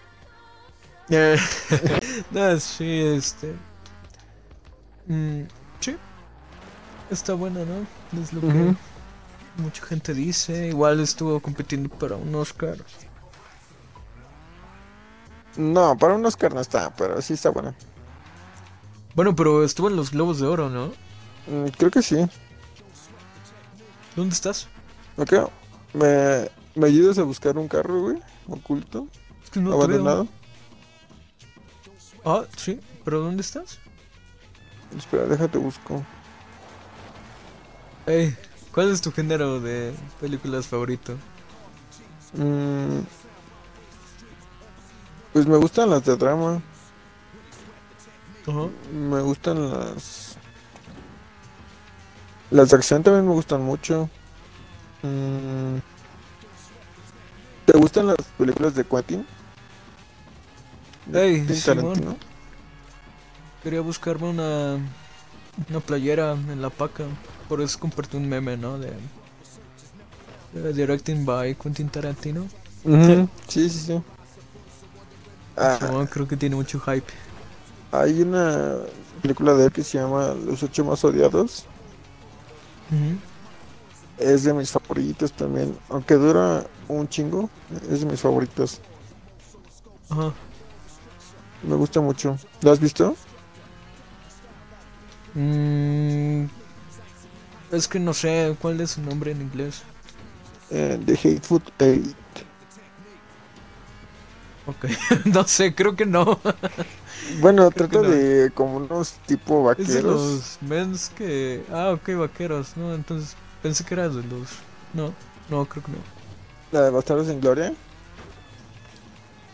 [1.11, 1.37] Eh,
[2.31, 3.63] no, sí, este.
[5.07, 5.45] mm,
[5.81, 5.97] sí.
[7.09, 7.89] Está buena, ¿no?
[8.21, 8.77] Es lo que
[9.57, 10.69] mucha gente dice.
[10.69, 12.87] Igual estuvo compitiendo para un Oscar.
[15.57, 17.77] No, para un Oscar no está, pero sí está buena.
[19.15, 20.97] Bueno, pero estuvo en los Globos de Oro, ¿no?
[21.47, 22.17] Mm, creo que sí.
[24.15, 24.69] ¿Dónde estás?
[25.17, 25.33] Ok,
[25.93, 28.19] ¿me, me ayudas a buscar un carro, güey?
[28.49, 29.09] Oculto,
[29.43, 30.27] Es que no abandonado.
[32.25, 33.79] Ah, sí, pero ¿dónde estás?
[34.97, 36.03] Espera, déjate busco.
[38.07, 38.37] Ey,
[38.73, 41.17] ¿cuál es tu género de películas favorito?
[42.35, 43.01] Mm,
[45.33, 46.63] pues me gustan las de drama.
[48.93, 50.37] Me gustan las.
[52.51, 54.09] Las de acción también me gustan mucho.
[55.03, 55.79] Mm,
[57.67, 59.27] ¿Te gustan las películas de Quentin?
[61.07, 62.01] De Ey, Quentin Simón.
[62.01, 62.19] Tarantino.
[63.63, 64.77] Quería buscarme una,
[65.69, 67.05] una playera en la paca.
[67.49, 68.79] Por eso compartí un meme, ¿no?
[68.79, 68.93] De,
[70.53, 72.49] de Directing by Quentin Tarantino.
[72.85, 74.03] Ujú, Sí, sí, sí.
[75.57, 77.13] Ah, creo que tiene mucho hype.
[77.93, 78.77] hay una
[79.23, 81.67] película de él que se llama Los ocho más odiados.
[84.17, 85.77] Es de mis favoritos también.
[85.89, 87.51] Aunque dura un chingo,
[87.91, 88.81] es de mis favoritos.
[90.09, 90.35] Ajá.
[91.63, 92.39] Me gusta mucho.
[92.61, 93.19] ¿Lo has visto?
[95.35, 96.47] Mm,
[97.71, 99.87] es que no sé cuál es su nombre en inglés.
[100.69, 102.17] Eh, The Hateful Eight.
[104.67, 104.87] Ok,
[105.27, 106.41] no sé, creo que no.
[107.27, 108.03] Bueno, Creo trata no.
[108.03, 110.03] de como unos tipo Es de vaqueros.
[110.03, 111.65] los mens que.
[111.71, 112.95] Ah, ok, vaqueros, ¿no?
[112.95, 114.67] Entonces pensé que era de los.
[114.93, 115.17] No,
[115.49, 115.99] no, creo que no.
[116.75, 117.73] La de Bastardos sin Gloria.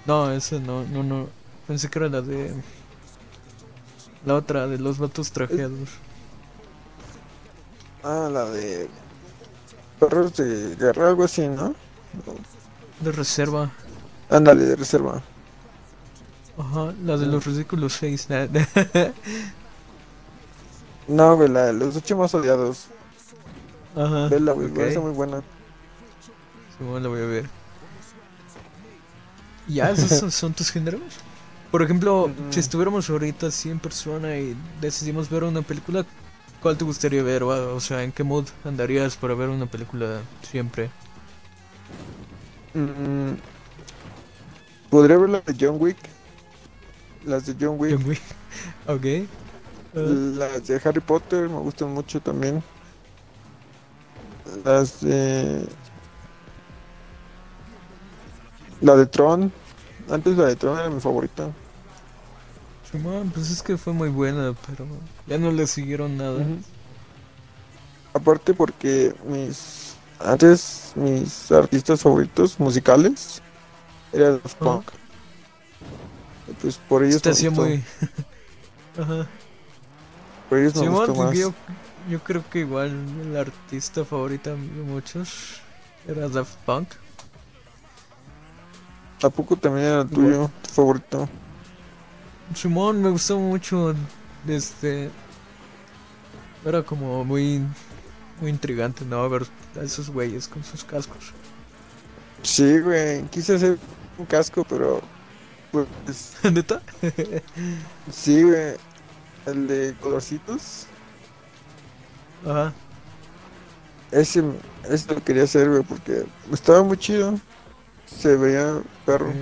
[0.07, 1.29] No, ese no, no, no.
[1.67, 2.55] Pensé que era la de.
[4.25, 5.91] La otra, de los vatos trajeados.
[8.03, 8.89] Ah, la de
[9.99, 11.75] Perros de Guerra, algo así, ¿no?
[13.01, 13.71] De reserva.
[14.31, 15.21] Ándale, de reserva.
[16.57, 18.29] Ajá, la de los ridículos 6.
[21.07, 22.87] No, güey, la de los ocho más odiados.
[23.97, 24.29] Ajá.
[24.29, 24.75] Vela, güey, ok.
[24.75, 25.43] güey, está muy buena.
[26.81, 27.53] Simón, la voy a ver.
[29.67, 29.91] ¿Ya?
[29.91, 31.27] ¿Esos son, son tus géneros?
[31.71, 36.07] Por ejemplo, si estuviéramos ahorita así en persona y decidimos ver una película,
[36.59, 37.43] ¿cuál te gustaría ver?
[37.45, 40.97] O sea, ¿en qué mood andarías para ver una película siempre?
[42.75, 43.37] Mm,
[44.89, 45.99] Podría ver la de John Wick.
[47.23, 47.99] Las de John Wick.
[47.99, 48.23] John Wick.
[48.87, 49.29] Ok.
[49.93, 52.65] Las de Harry Potter me gustan mucho también.
[54.65, 55.67] Las de.
[58.81, 59.53] La de Tron.
[60.09, 61.51] Antes la de Tron era mi favorita.
[62.83, 64.87] Simón, pues es que fue muy buena, pero
[65.27, 66.53] ya no le siguieron nada.
[68.13, 69.99] Aparte porque mis.
[70.19, 73.41] Antes mis artistas favoritos musicales
[74.13, 74.91] eran los punk.
[76.61, 77.63] Pues por ellos Este me hacía gustó.
[77.63, 77.85] muy.
[78.97, 79.29] Ajá.
[80.49, 81.37] Por ellos me Simón, gustó más.
[81.37, 81.55] yo,
[82.09, 82.91] yo creo que igual
[83.23, 85.61] el artista favorito de muchos
[86.07, 86.89] era Daft Punk.
[89.23, 91.29] ¿A poco también era tuyo, tu favorito?
[92.55, 93.95] Simón me gustó mucho.
[94.49, 95.11] Este.
[96.65, 97.63] Era como muy.
[98.41, 99.29] Muy intrigante, ¿no?
[99.29, 99.47] Ver
[99.79, 101.33] a esos güeyes con sus cascos.
[102.43, 103.23] Sí, güey.
[103.29, 103.79] Quise hacer
[104.17, 105.03] un casco, pero.
[105.71, 106.37] Pues.
[106.51, 106.81] ¿Neta?
[108.11, 108.77] Sí, güey.
[109.47, 110.87] El de colorcitos.
[112.47, 112.73] Ajá.
[114.11, 114.43] Ese,
[114.89, 117.39] ese lo quería hacer, güey, porque estaba muy chido.
[118.11, 119.33] Se veía perro.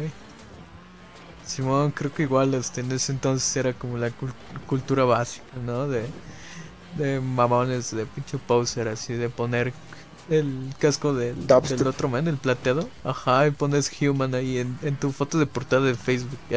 [1.45, 4.35] Simón, creo que igual este, en ese entonces era como la cul-
[4.67, 5.89] cultura básica, ¿no?
[5.89, 6.07] De,
[6.99, 9.73] de mamones, de pinche poser, así, de poner
[10.29, 12.89] el casco del, del otro man, el plateado.
[13.05, 16.39] Ajá, y pones Human ahí en, en tu foto de portada de Facebook.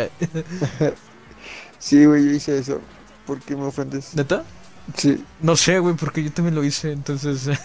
[1.79, 2.81] Sí, güey, yo hice eso.
[3.25, 4.15] ¿Por qué me ofendes?
[4.15, 4.43] ¿Neta?
[4.95, 5.23] Sí.
[5.39, 7.49] No sé, güey, porque yo también lo hice, entonces.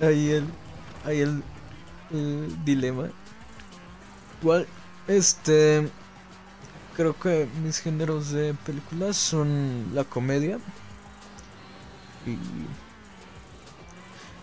[0.00, 0.44] ahí el.
[1.10, 1.42] Ahí el,
[2.64, 3.08] dilema.
[4.40, 4.64] Igual,
[5.08, 5.90] este.
[6.96, 10.60] Creo que mis géneros de películas son la comedia.
[12.24, 12.38] Y.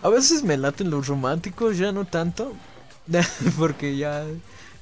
[0.03, 2.51] A veces me laten los románticos, ya no tanto.
[3.57, 4.26] Porque ya.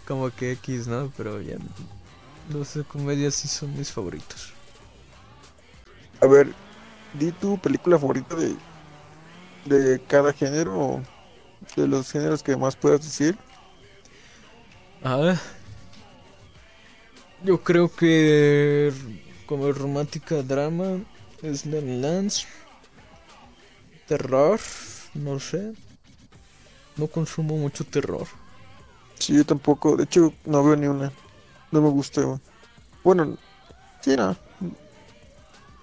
[0.08, 1.12] Como que X, ¿no?
[1.16, 1.58] Pero ya.
[2.52, 4.54] Los de comedia sí son mis favoritos.
[6.20, 6.52] A ver,
[7.14, 8.56] di tu película favorita de,
[9.66, 11.04] de cada género
[11.76, 13.38] de los géneros que más puedas decir.
[15.04, 15.36] Ah,
[17.44, 18.92] yo creo que
[19.46, 21.00] como romántica drama
[21.42, 22.48] es Lance.
[24.08, 24.60] Terror,
[25.14, 25.74] no sé.
[26.96, 28.26] No consumo mucho terror.
[29.20, 29.96] Sí, yo tampoco.
[29.98, 31.12] De hecho, no veo ni una.
[31.72, 32.40] No me gusta.
[33.04, 33.38] Bueno,
[34.02, 34.36] sí, no.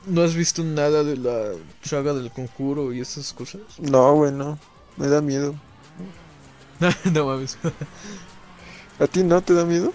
[0.06, 3.60] ¿No has visto nada de la saga del conjuro y esas cosas?
[3.78, 4.58] No, güey, no.
[4.96, 5.54] Me da miedo.
[7.12, 7.58] no mames.
[8.98, 9.92] ¿A ti no te da miedo?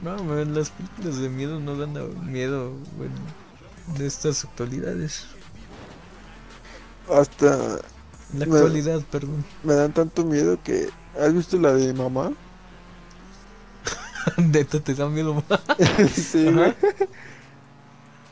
[0.00, 1.92] No, man, las películas de miedo no dan
[2.30, 3.36] miedo bueno,
[3.86, 5.38] de estas actualidades.
[7.08, 7.80] Hasta
[8.30, 9.46] la Me- actualidad, perdón.
[9.62, 10.94] me dan tanto miedo que...
[11.14, 12.32] ¿Has visto la de mamá?
[14.38, 15.42] Neta, te da miedo.
[16.12, 16.74] sí, güey.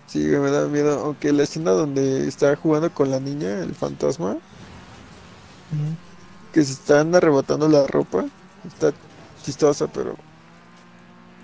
[0.07, 1.01] Sí, me da miedo.
[1.01, 4.41] Aunque la escena donde está jugando con la niña, el fantasma.
[6.57, 8.33] Que se están arrebatando la ropa,
[8.65, 8.95] está
[9.45, 10.17] chistosa, pero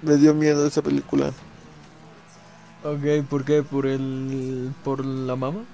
[0.03, 1.33] me dio miedo esa película.
[2.83, 3.63] Ok, ¿por qué?
[3.63, 4.77] ¿Por el...
[4.83, 5.69] por la mama?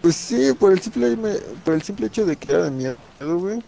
[0.00, 1.16] Pues sí, por el simple,
[1.64, 3.64] por el simple hecho de que era de miedo, güey.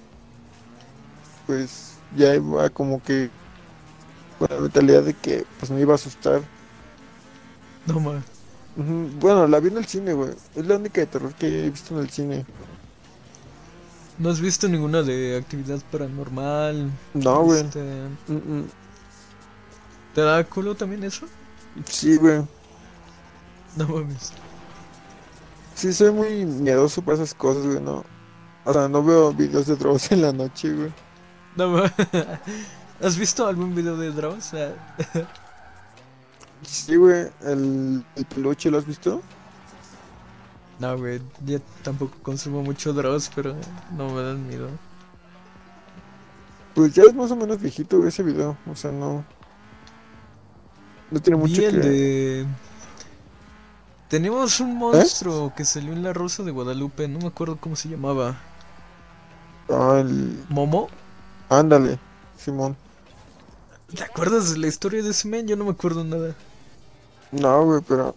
[1.47, 3.31] Pues ya iba como que
[4.39, 6.49] con la mentalidad de que pues me iba a asustar.
[7.87, 8.23] No.
[8.77, 10.31] Ujú, Bueno, la vi en el cine, güey.
[10.55, 12.47] Es la única de terror que he visto en el cine.
[14.19, 16.91] ¿No has visto ninguna de actividad paranormal?
[17.15, 17.61] No, güey.
[17.61, 17.81] Este,
[18.29, 18.71] Mm, mm.
[20.15, 21.27] ¿Te da culo también eso?
[21.85, 22.43] Sí, güey.
[23.77, 24.33] No mames.
[25.75, 28.05] Sí, soy muy miedoso para esas cosas, güey, no.
[28.65, 30.93] O sea, no veo videos de drogas en la noche, güey.
[31.57, 31.93] No mames.
[33.03, 34.55] ¿Has visto algún video de Dross?
[34.55, 34.73] Ah,
[36.63, 39.23] Sí, güey, el, el peluche, ¿lo has visto?
[40.79, 41.21] No, güey.
[41.45, 43.55] Yo tampoco consumo mucho Dross, pero
[43.97, 44.69] no me dan miedo.
[46.75, 49.25] Pues ya es más o menos viejito ese video, o sea, no...
[51.11, 51.71] No tiene mucho que...
[51.71, 52.47] de...
[54.09, 57.89] Teníamos un monstruo que salió en La Rosa de Guadalupe, no me acuerdo cómo se
[57.89, 58.37] llamaba.
[59.71, 60.45] Ah, el...
[60.51, 60.89] ¿Momo?
[61.49, 61.99] Ándale,
[62.37, 62.77] Simón.
[63.95, 65.49] ¿Te acuerdas de la historia de ese men?
[65.49, 66.35] Yo no me acuerdo nada.
[67.33, 68.15] No, güey, pero...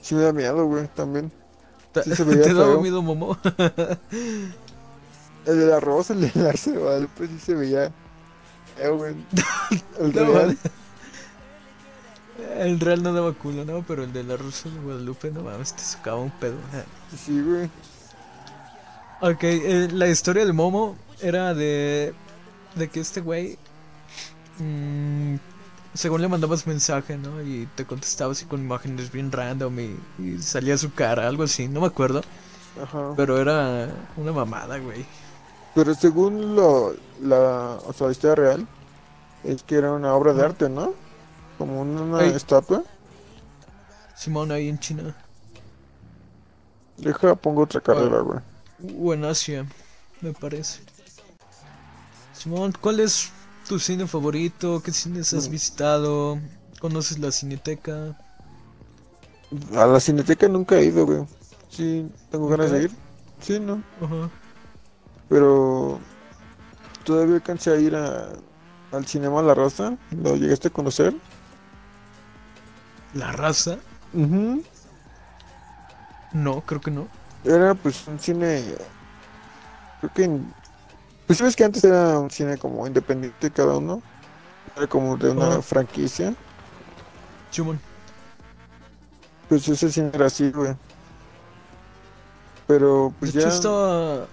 [0.00, 1.30] Sí me da miedo, güey, también.
[1.92, 2.80] ¿Te, Sí se veía ¿te daba feo.
[2.80, 3.38] miedo Momo?
[5.46, 7.92] El de la rosa, el de la de Guadalupe, sí se veía...
[8.96, 9.14] güey.
[9.98, 10.58] El No, real.
[12.58, 13.82] El real no daba culo, ¿no?
[13.86, 16.56] Pero el de la Rosa de Guadalupe, no mames, te sacaba un pedo.
[17.16, 17.70] Sí, güey.
[19.20, 22.14] Ok, eh, la historia de Momo era de,
[22.74, 23.58] de que este güey,
[24.58, 25.36] mm,
[25.94, 27.42] según le mandabas mensaje, ¿no?
[27.42, 31.68] Y te contestaba así con imágenes bien random y, y salía su cara, algo así,
[31.68, 32.22] no me acuerdo.
[32.82, 33.14] Ajá.
[33.16, 35.04] Pero era una mamada, güey.
[35.74, 38.66] Pero según lo, la, o sea, la historia real,
[39.44, 40.94] es que era una obra de arte, ¿no?
[41.58, 42.82] Como una estatua.
[44.16, 45.16] Simón ahí en China.
[46.96, 48.40] Deja, pongo otra carrera, güey.
[48.98, 49.66] O en Asia,
[50.20, 50.82] me parece.
[52.32, 53.30] Simón, ¿cuál es
[53.70, 54.82] tu cine favorito?
[54.82, 55.52] ¿Qué cines has Mm.
[55.52, 56.40] visitado?
[56.80, 58.18] ¿Conoces la cineteca?
[59.76, 61.24] A la cineteca nunca he ido, güey.
[61.68, 62.90] Sí, tengo ganas de ir.
[63.40, 63.80] Sí, no.
[64.02, 64.28] Ajá.
[65.28, 66.00] Pero
[67.04, 68.30] todavía alcancé a ir a,
[68.90, 69.96] al Cinema La Raza.
[70.10, 71.14] ¿Lo llegaste a conocer?
[73.14, 73.76] ¿La raza?
[74.12, 74.64] Ujú.
[76.32, 77.06] No, creo que no.
[77.44, 78.64] Era pues un cine.
[80.00, 80.24] Creo que.
[80.24, 80.59] en-
[81.30, 84.02] Pues sabes que antes era un cine como independiente cada uno.
[84.76, 86.34] Era como de una franquicia.
[87.52, 87.80] Chumon.
[89.48, 90.74] Pues ese cine era así, güey.
[92.66, 93.54] Pero pues de hecho ya.
[93.54, 94.26] estaba,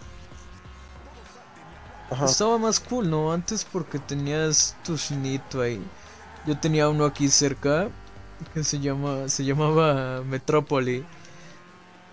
[2.09, 2.25] Ajá.
[2.25, 3.31] estaba más cool, ¿no?
[3.31, 5.79] Antes porque tenías tu cinito ahí.
[6.47, 7.89] Yo tenía uno aquí cerca
[8.55, 11.05] que se llama, se llamaba Metrópoli.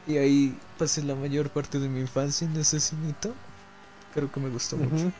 [0.07, 3.35] Y ahí pasé la mayor parte de mi infancia en ese cinito.
[4.15, 4.95] Creo que me gustó mucho.
[4.95, 5.13] Ujú.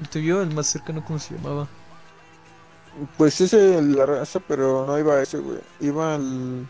[0.00, 1.66] ¿El tuyo, el más cercano, cómo se llamaba?
[3.18, 5.58] Pues ese la raza, pero no iba a ese, güey.
[5.80, 6.66] Iba al.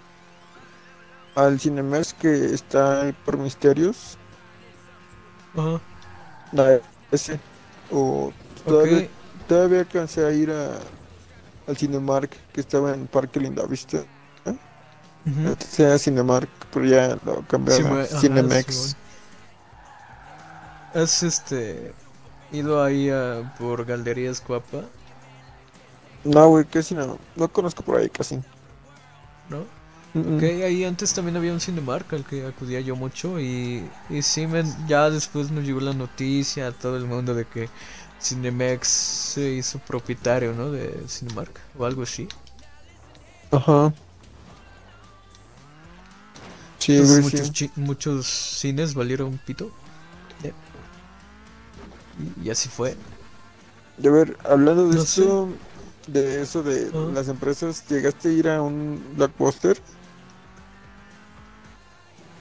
[1.35, 4.17] Al Cinemex que está ahí por Misterios.
[5.55, 5.81] Ajá.
[6.57, 6.81] A
[7.13, 7.39] ese.
[7.91, 8.33] O
[8.65, 9.09] todavía,
[9.47, 10.79] todavía alcancé a ir a,
[11.69, 13.99] al Cinemark que estaba en Parque Lindavista.
[15.27, 15.49] Ujú.
[15.49, 18.97] Antes era Cinemark, pero ya lo cambiaron a Cinemex.
[20.99, 21.95] ¿Has este
[22.51, 24.91] ido ahí a, por Galerías Cuapa?
[26.25, 27.19] No, güey, casi no.
[27.35, 28.43] No conozco por ahí casi.
[29.49, 29.71] ¿No?
[30.15, 34.23] Mm, Ok, ahí antes también había un Cinemark al que acudía yo mucho y, y
[34.23, 37.73] sí, men, ya después nos llegó la noticia a todo el mundo de que
[38.21, 40.71] Cinemex se hizo propietario, ¿no?
[40.71, 42.35] De Cinemark o algo así.
[43.51, 43.93] Ajá.
[46.79, 47.71] Sí, Entonces güey, muchos, sí.
[47.75, 49.77] muchos cines valieron pito.
[52.19, 52.97] Y, y así fue.
[54.03, 55.23] Y a ver, hablando de No sé.
[55.23, 55.49] esto,
[56.07, 56.99] de eso de Ajá.
[57.15, 59.79] las empresas, ¿llegaste a ir a un blockbuster?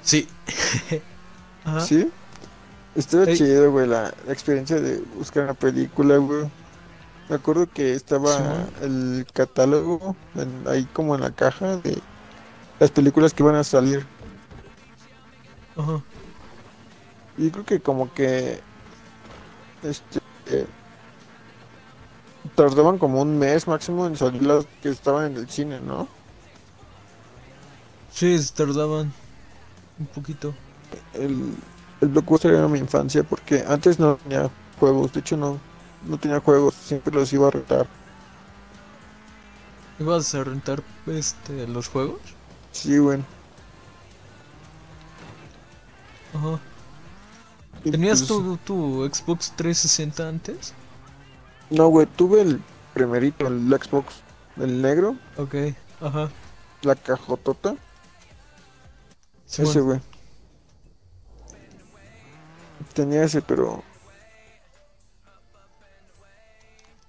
[0.03, 0.27] Sí.
[1.65, 1.81] Ajá.
[1.81, 2.09] ¿Sí?
[2.95, 3.35] Ey.
[3.37, 6.45] chido, güey, la, la experiencia de buscar una película, güey.
[7.27, 11.97] Me acuerdo que estaba el catálogo en- ahí como en la caja de
[12.79, 14.05] las películas que iban a salir.
[15.75, 16.01] Ajá.
[17.37, 18.61] Y creo que como que
[19.83, 20.67] este eh,
[22.55, 26.07] tardaban como un mes máximo en salir las que estaban en el cine, ¿no?
[28.11, 29.11] Sí, tardaban
[29.99, 30.53] un poquito.
[31.13, 31.53] El,
[32.01, 34.49] el blockbuster era mi infancia porque antes no tenía
[34.79, 35.59] juegos, de hecho no,
[36.05, 37.87] no tenía juegos, siempre los iba a rentar.
[39.99, 42.19] ¿Ibas a rentar este los juegos?
[42.71, 43.23] Sí, güey.
[46.33, 46.59] Ajá.
[47.89, 50.77] ¿Tenías pues, tu, tu Xbox 360 antes?
[51.69, 52.63] No, güey, tuve el
[52.93, 54.23] primerito, el Xbox,
[54.57, 55.55] el negro, Ok,
[55.99, 56.33] ajá.
[56.81, 57.77] la cajotota,
[59.45, 59.69] Simón.
[59.71, 60.01] ese, güey.
[62.93, 63.83] Tenía ese, pero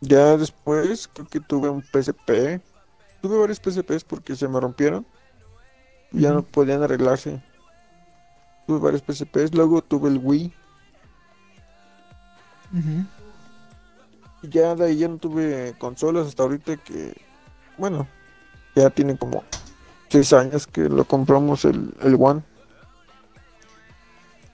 [0.01, 2.61] ya después creo que tuve un PSP.
[3.21, 5.07] Tuve varios PSPs porque se me rompieron.
[6.13, 7.43] Ya no podían arreglarse.
[8.67, 10.53] Tuve varios PSPs, luego tuve el Wii.
[14.43, 17.17] Y ya de ahí ya no tuve consolas hasta ahorita que,
[17.79, 18.07] bueno,
[18.75, 19.45] ya tiene como
[20.11, 22.43] 6 años que lo compramos el, el One.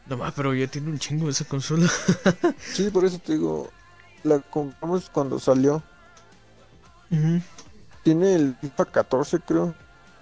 [0.06, 1.88] No más, pero ya tiene un chingo esa consola.
[2.58, 3.70] Sí, por eso te digo,
[4.24, 5.82] la compramos cuando salió.
[8.02, 9.74] Tiene el FIFA 14, creo.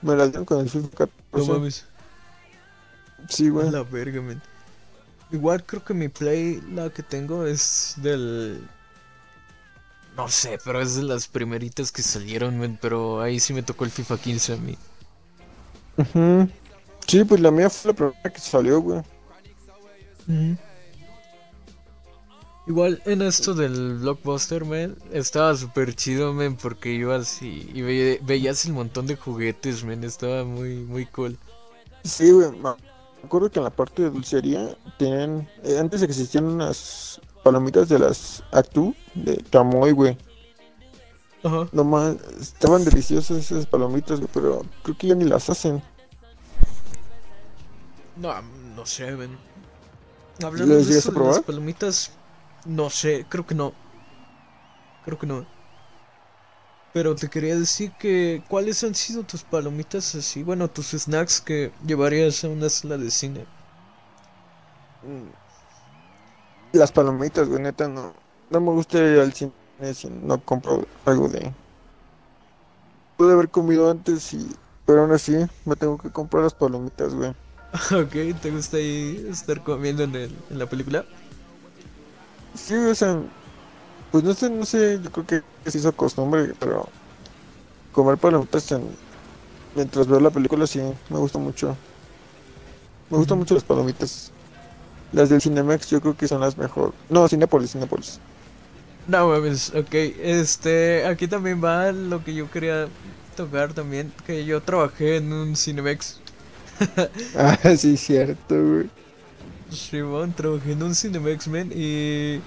[0.03, 1.53] Me la dieron con el FIFA No 14.
[1.53, 1.87] mames.
[3.29, 3.71] Sí, güey.
[3.71, 4.43] la verga, man.
[5.33, 8.71] Igual creo que mi Play, la que tengo, es del.
[10.17, 13.85] No sé, pero es de las primeritas que salieron, man, Pero ahí sí me tocó
[13.85, 14.79] el FIFA 15 a mí.
[15.97, 16.49] Ujú.
[17.07, 19.03] Sí, pues la mía fue la primera que salió, güey.
[20.29, 20.57] Ujú.
[22.67, 28.19] Igual en esto del blockbuster, man, estaba súper chido, man, porque ibas y, y ve-
[28.23, 31.39] veías el montón de juguetes, man, estaba muy, muy cool.
[32.05, 32.51] Sí, güey.
[33.25, 35.49] Acuerdo que en la parte de dulcería tenían.
[35.63, 40.17] eh, antes existían unas palomitas de las Actu de Chamoy, güey.
[41.43, 41.69] Ajá.
[41.73, 45.83] Nomás estaban deliciosas esas palomitas, güey, pero creo que ya ni las hacen.
[48.17, 48.35] No,
[48.77, 49.39] no sé, man.
[50.43, 51.43] Hablando ¿Les de llegaste eso a de las probar?
[51.43, 52.13] palomitas,
[52.65, 53.73] no sé, creo que no.
[55.05, 55.47] Creo que no.
[56.93, 60.43] Pero te quería decir que, ¿cuáles han sido tus palomitas así?
[60.43, 63.47] Bueno, tus snacks que llevarías a una sala de cine.
[65.03, 66.77] Mm.
[66.77, 68.13] Las palomitas, güey, neta, no.
[68.51, 69.53] No me gusta ir al cine
[69.95, 71.53] si no compro algo de...
[73.17, 74.49] Pude haber comido antes y...
[74.85, 77.31] Pero aún así me tengo que comprar las palomitas, güey.
[77.93, 81.05] ok, ¿te gusta ahí estar comiendo en, el, en la película?
[82.55, 83.21] Sí, o sea,
[84.11, 86.95] pues no sé, no sé, yo creo que se hizo costumbre, pero
[87.93, 88.99] comer palomitas en-
[89.75, 91.81] mientras veo la película sí, me gusta mucho.
[93.11, 94.33] Me gustan mucho las palomitas.
[95.13, 96.97] Las del Cinemex yo creo que son las mejor.
[97.09, 98.23] No, Cinépolis, Cinépolis.
[99.07, 99.95] No mames, ok.
[99.95, 102.93] Este, aquí también va lo que yo quería
[103.35, 106.23] tocar también, que yo trabajé en un Cinemex.
[107.35, 108.91] Ah, sí, cierto, güey.
[109.69, 112.45] Simón, trabajé en un Cinemex, man, y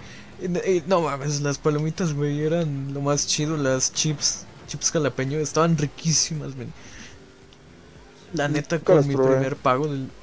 [0.49, 5.39] no y no mames, las palomitas, güey, eran lo más chido, las chips, chips jalapeño,
[5.39, 6.73] estaban riquísimas, man.
[8.31, 9.17] La neta, con mi probé.
[9.17, 10.13] primer pago del,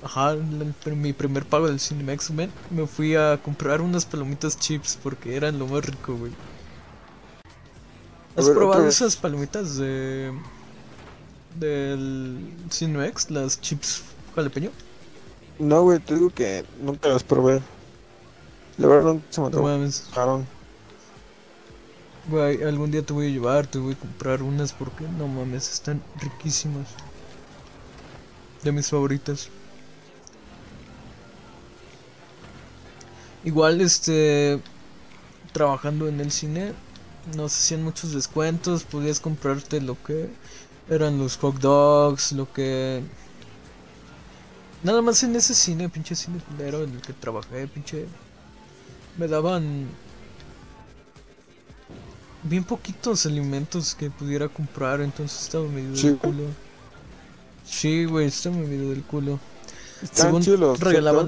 [0.00, 4.96] ajá, la- mi primer pago del Cinemex, man, me fui a comprar unas palomitas chips
[4.96, 6.38] porque eran lo más rico, güey.
[8.36, 10.32] ¿Has ver, probado esas palomitas de
[11.48, 14.04] del Cinemex, las chips
[14.34, 14.72] jalapeño?
[15.58, 17.62] No, güey, te digo que nunca las probé.
[18.78, 20.04] La verdad no se me No mames.
[22.28, 25.72] Güey, algún día te voy a llevar, te voy a comprar unas porque no mames,
[25.72, 26.88] están riquísimas.
[28.64, 29.48] De mis favoritas.
[33.44, 34.60] Igual, este,
[35.52, 36.72] trabajando en el cine,
[37.36, 40.28] nos hacían muchos descuentos, podías comprarte lo que
[40.90, 43.02] eran los hot dogs, lo que...
[44.82, 48.06] Nada más en ese cine, pinche cine culero en el que trabajé, pinche...
[49.18, 49.86] Me daban
[52.42, 56.08] bien poquitos alimentos que pudiera comprar, entonces estaba medio Sí.
[56.08, 56.44] del culo.
[57.64, 59.38] Sí, güey, estaba medio del culo.
[60.02, 61.26] Están Según regalaban...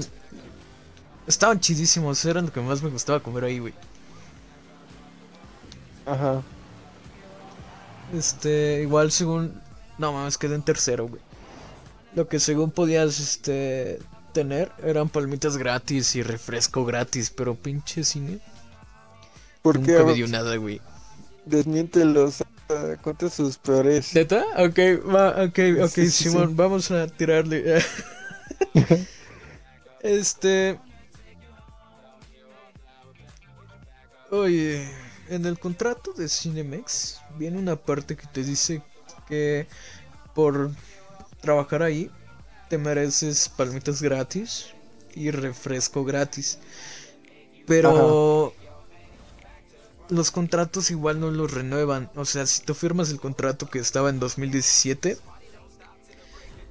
[1.27, 3.73] Estaban chidísimos, eran lo que más me gustaba comer ahí, güey.
[6.05, 6.41] Ajá.
[8.13, 9.61] Este, igual según...
[9.97, 11.21] No mames, quedé en tercero, güey.
[12.15, 13.99] Lo que según podías, este...
[14.33, 18.39] Tener eran palmitas gratis y refresco gratis, pero pinche cine.
[19.61, 20.79] ¿Por Nunca me dio nada, güey.
[21.45, 22.43] Desmiéntelos.
[23.01, 24.13] Cuenta sus peores.
[24.13, 24.45] ¿Neta?
[24.57, 24.77] Ok,
[25.13, 26.53] va, ok, ok, sí, Simón, sí.
[26.55, 27.83] vamos a tirarle.
[30.01, 30.79] este.
[34.29, 34.87] Oye,
[35.29, 38.83] en el contrato de Cinemex viene una parte que te dice
[39.27, 39.67] que
[40.35, 40.69] por
[41.41, 42.11] trabajar ahí
[42.69, 44.67] te mereces palmitas gratis
[45.15, 46.59] y refresco gratis.
[47.65, 48.53] Pero
[50.09, 52.09] los contratos igual no los renuevan.
[52.15, 55.17] O sea, si tú firmas el contrato que estaba en 2017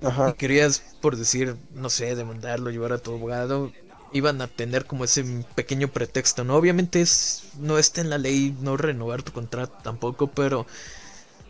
[0.00, 0.32] y Ajá.
[0.32, 3.72] querías, por decir, no sé, demandarlo, llevar a tu abogado,
[4.12, 5.24] iban a tener como ese
[5.54, 6.56] pequeño pretexto, ¿no?
[6.56, 10.66] Obviamente es, no está en la ley no renovar tu contrato tampoco, pero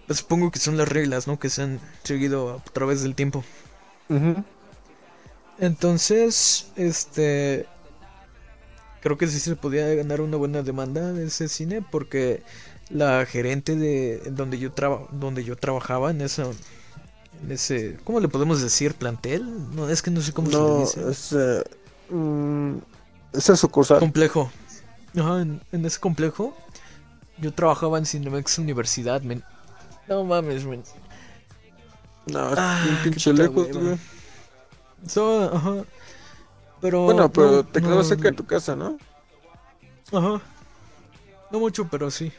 [0.06, 1.38] pues, supongo que son las reglas, ¿no?
[1.38, 3.44] Que se han seguido a través del tiempo.
[4.08, 4.44] Ujú.
[5.58, 7.66] Entonces, este...
[9.00, 12.42] Creo que sí se podía ganar una buena demanda de ese cine porque
[12.90, 16.44] la gerente de donde yo traba, donde yo trabajaba en esa
[17.42, 18.94] en ese ¿cómo le podemos decir?
[18.94, 19.44] plantel?
[19.74, 21.00] No, es que no sé cómo se le No, dice.
[21.10, 21.32] es.
[21.32, 21.62] eh,
[22.10, 22.76] mm,
[23.32, 23.98] esa sucursal.
[23.98, 24.50] Complejo.
[25.16, 26.56] Ajá, en, en ese complejo
[27.38, 29.44] yo trabajaba en Cinemex Universidad, men.
[30.08, 30.82] No mames, men.
[32.32, 33.98] No, Ah, bien pinche lejos, güey.
[35.06, 35.84] So, ajá.
[36.80, 38.98] Pero Bueno, pero no, te quedaba no, cerca de tu casa, ¿no?
[40.12, 40.40] Ajá.
[41.50, 42.32] No mucho, pero sí.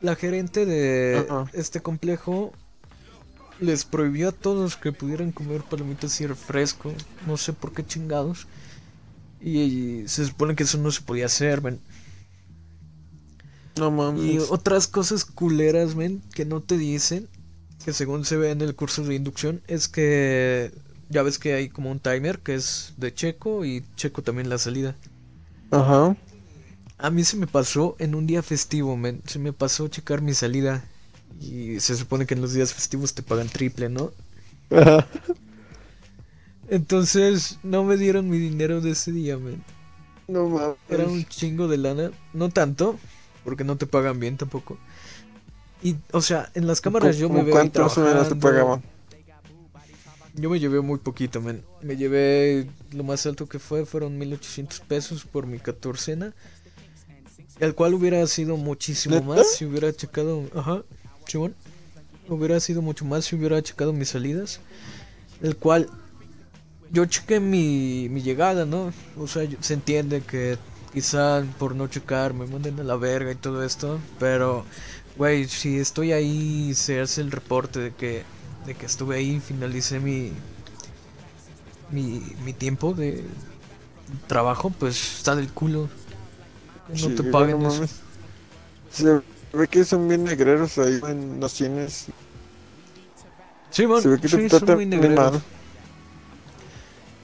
[0.00, 2.52] La gerente de este complejo
[3.60, 6.92] les prohibió a todos que pudieran comer palomitas y refresco.
[7.26, 8.46] No sé por qué chingados.
[9.40, 11.80] Y, se supone que eso no se podía hacer, men.
[13.76, 14.24] No mames.
[14.24, 17.28] Y otras cosas culeras, men, que no te dicen,
[17.84, 20.72] que según se ve en el curso de inducción, es que
[21.08, 24.58] ya ves que hay como un timer que es de Checo y Checo también la
[24.58, 24.96] salida.
[25.70, 26.16] Ajá.
[26.98, 29.22] A mí se me pasó en un día festivo, men.
[29.26, 30.84] Se me pasó checar mi salida.
[31.40, 34.12] Y se supone que en los días festivos te pagan triple, ¿no?
[34.70, 35.06] Ajá.
[36.68, 39.62] Entonces no me dieron mi dinero de ese día, men.
[40.26, 40.76] No mames.
[40.88, 42.10] Era un chingo de lana.
[42.34, 42.98] No tanto,
[43.44, 44.76] porque no te pagan bien tampoco.
[45.82, 48.34] Y, o sea, en las cámaras yo me ¿Cómo veo ¿Cuánto más o menos te
[48.34, 48.40] trabajando.
[48.40, 48.82] pagaban?
[50.34, 51.62] Yo me llevé muy poquito, men.
[51.82, 56.32] Me llevé lo más alto que fue, fueron 1800 pesos por mi catorcena.
[57.58, 59.26] El cual hubiera sido muchísimo ¿Neta?
[59.26, 60.44] más si hubiera checado.
[60.54, 60.82] Ajá,
[61.26, 61.54] chingón.
[62.28, 64.60] Hubiera sido mucho más si hubiera checado mis salidas.
[65.42, 65.88] El cual
[66.92, 68.92] yo chequé mi, mi llegada, ¿no?
[69.18, 70.56] O sea, yo- se entiende que
[70.92, 74.64] quizá por no checar me manden a la verga y todo esto, pero,
[75.18, 78.24] güey, si estoy ahí, se hace el reporte de que,
[78.64, 80.32] de que estuve ahí, finalicé mi,
[81.90, 83.24] mi, mi tiempo de
[84.26, 85.88] trabajo, pues está del culo.
[86.88, 87.86] No Sí, te paguen no eso.
[88.90, 89.20] Se
[89.52, 92.06] ve que son bien negreros ahí en los cines.
[93.70, 95.42] Sí, man, Se ve que sí, son muy negreros.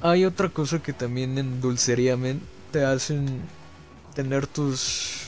[0.02, 3.40] Hay otra cosa que también en dulcería, men, te hacen
[4.14, 5.23] tener tus...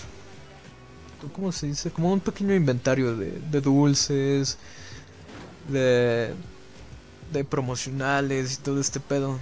[1.34, 1.90] ¿Cómo se dice?
[1.90, 4.58] Como un pequeño inventario de, de dulces,
[5.68, 6.34] de,
[7.32, 9.38] de promocionales y todo este pedo.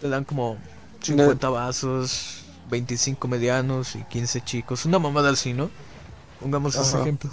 [0.00, 0.56] Te dan como
[1.02, 4.84] 50 vasos, 25 medianos y 15 chicos.
[4.84, 5.70] Una mamada así, ¿no?
[6.40, 7.00] Pongamos ese Ajá.
[7.02, 7.30] ejemplo.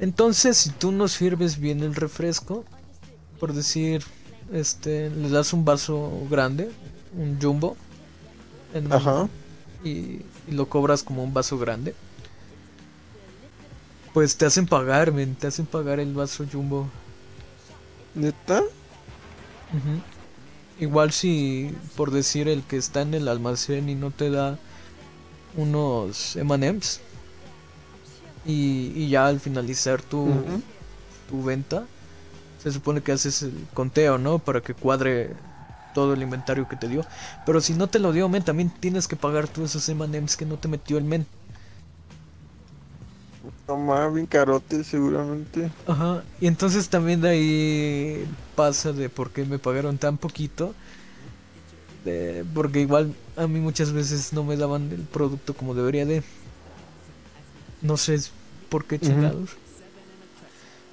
[0.00, 2.64] Entonces, si tú no sirves bien el refresco,
[3.40, 4.04] por decir,
[4.52, 6.70] este, le das un vaso grande,
[7.16, 7.76] un jumbo,
[8.74, 9.28] en- Ajá.
[9.82, 11.94] y, y lo cobras como un vaso grande,
[14.12, 16.88] pues te hacen pagar, men, te hacen pagar el vaso jumbo.
[18.14, 18.60] ¿Neta?
[18.60, 20.00] Ujú.
[20.78, 24.58] Igual si, por decir, el que está en el almacén y no te da
[25.56, 27.00] unos M&M's
[28.44, 30.28] y, y ya al finalizar tu,
[31.28, 31.86] tu venta,
[32.62, 34.38] se supone que haces el conteo, ¿no?
[34.38, 35.34] Para que cuadre
[35.96, 37.06] todo el inventario que te dio.
[37.46, 40.44] Pero si no te lo dio, men, también tienes que pagar tú esos M&M's que
[40.46, 41.26] no te metió el men.
[43.68, 45.70] Mames, bien carote seguramente.
[45.86, 48.26] Ajá, y entonces también de ahí
[48.56, 50.74] pasa de por qué me pagaron tan poquito.
[52.04, 56.22] De- porque igual a mí muchas veces no me daban el producto como debería de.
[57.80, 58.18] No sé
[58.68, 59.56] por qué chingados.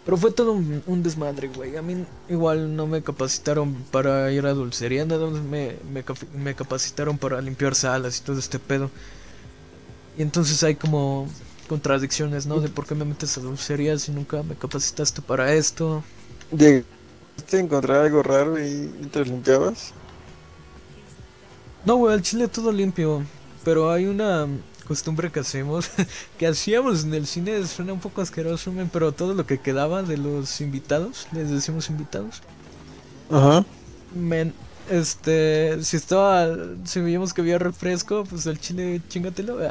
[0.03, 1.77] Pero fue todo un, un desmadre, güey.
[1.77, 6.55] A mí igual no me capacitaron para ir a dulcería, nada más me, me, me
[6.55, 8.91] capacitaron para limpiar salas y todo este pedo.
[10.15, 11.35] Y entonces hay como
[11.67, 12.61] contradicciones, ¿no?
[12.61, 16.05] De por qué me metes a dulcería si nunca me capacitaste para esto.
[16.51, 19.93] ¿Llegaste a encontrar algo raro ahí mientras limpiabas?
[21.83, 23.29] No, güey, al chile todo limpio.
[23.63, 24.47] Pero hay una
[24.83, 25.89] costumbre que hacemos,
[26.37, 30.03] que hacíamos en el cine, suena un poco asqueroso, men, pero todo lo que quedaba
[30.03, 32.41] de los invitados, les decimos invitados,
[33.29, 33.65] Ajá.
[34.13, 34.53] men,
[34.89, 39.59] este, si estaba, si veíamos que había refresco, pues al chile chingatelo.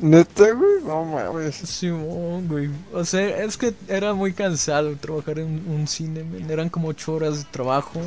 [0.00, 0.82] ¿Neta, güey?
[0.84, 1.56] No mames.
[1.56, 2.70] Simón, güey.
[2.92, 6.50] O sea, es que era muy cansado trabajar en un cine, men.
[6.50, 8.00] Eran como ocho horas de trabajo.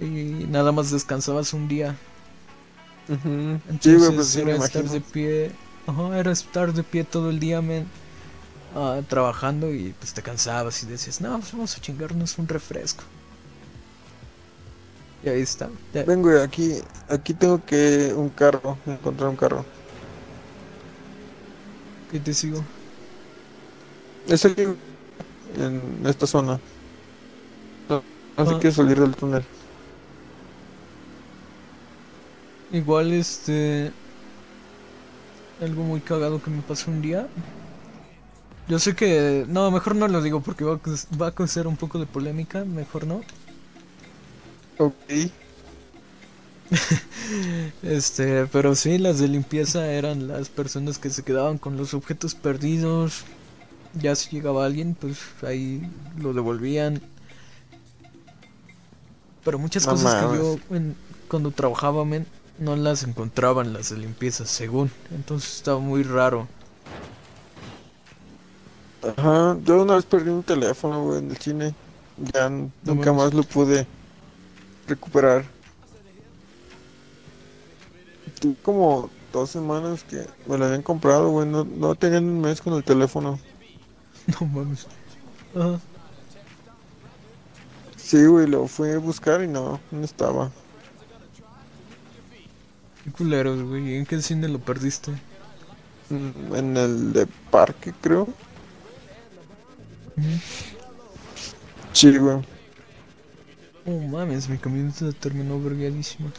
[0.00, 1.96] Y nada más descansabas un día.
[3.12, 3.60] Ujú.
[3.80, 5.52] Sí, Entonces güey, pues sí, me estar de pie.
[5.86, 7.86] Ajá, era estar de pie todo el día, men.
[8.74, 13.04] ah, trabajando y pues te cansabas y decías, no, pues vamos a chingarnos un refresco.
[15.24, 15.70] Y ahí está.
[15.94, 19.64] Ya- Ven, güey, aquí, aquí tengo que un carro, encontrar un carro.
[22.10, 22.62] ¿Qué te sigo?
[24.26, 24.62] Es aquí,
[25.56, 26.60] en esta zona.
[27.88, 28.02] No,
[28.36, 28.72] no sé Ah.
[28.72, 29.44] salir del túnel.
[32.72, 33.92] Igual este
[35.60, 37.28] algo muy cagado que me pasó un día.
[38.66, 41.76] Yo sé que no, mejor no lo digo porque va a, va a causar un
[41.76, 43.24] poco de polémica, mejor no.
[44.78, 45.32] Ok.
[47.82, 52.34] Este, pero sí, las de limpieza eran las personas que se quedaban con los objetos
[52.34, 53.24] perdidos.
[53.94, 55.82] Ya si llegaba alguien, pues ahí
[56.18, 57.02] lo devolvían.
[59.44, 60.96] Pero muchas cosas que yo en-
[61.28, 62.26] cuando trabajaba, men,
[62.62, 64.92] no las encontraban las de limpieza, según.
[65.10, 66.48] Entonces estaba muy raro.
[69.02, 71.76] Ajá, yo una vez perdí un teléfono, güey, en el cine.
[72.16, 73.88] Ya No nunca más lo pude
[74.86, 75.52] recuperar.
[78.40, 81.46] Tuve como dos semanas que me lo habían comprado, güey.
[81.48, 83.38] No, no tenían un mes con el teléfono.
[84.40, 84.88] No mames.
[85.54, 85.82] Ajá.
[87.96, 90.54] Sí, güey, lo fui a buscar y no, no estaba.
[93.04, 93.96] Qué culeros, güey.
[93.96, 95.22] ¿En qué cine lo perdiste?
[96.10, 98.28] Mm, En el de parque, creo.
[101.92, 102.42] Sí, güey.
[103.84, 106.34] Oh mames, mi camioneta terminó vergueadísima.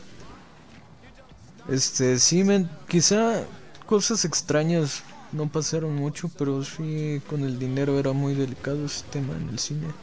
[1.66, 3.50] Este, sí, men, quizá
[3.86, 9.38] cosas extrañas no pasaron mucho, pero sí con el dinero era muy delicado ese tema
[9.38, 9.96] en el cine.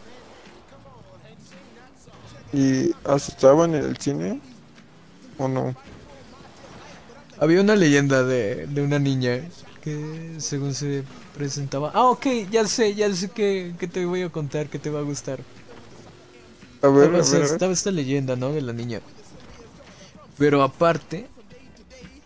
[2.53, 4.43] ¿Y asustaban en el cine?
[5.37, 5.77] ¿O no?
[7.41, 11.91] Había una leyenda de, de una niña que según se presentaba...
[11.95, 15.01] Ah, ok, ya sé, ya sé que, que te voy a contar, que te va
[15.01, 15.47] a gustar.
[16.83, 17.61] A ver, a O sea, ver, a ver.
[17.61, 18.53] estaba esta leyenda, ¿no?
[18.53, 19.03] De la niña.
[20.37, 21.33] Pero aparte,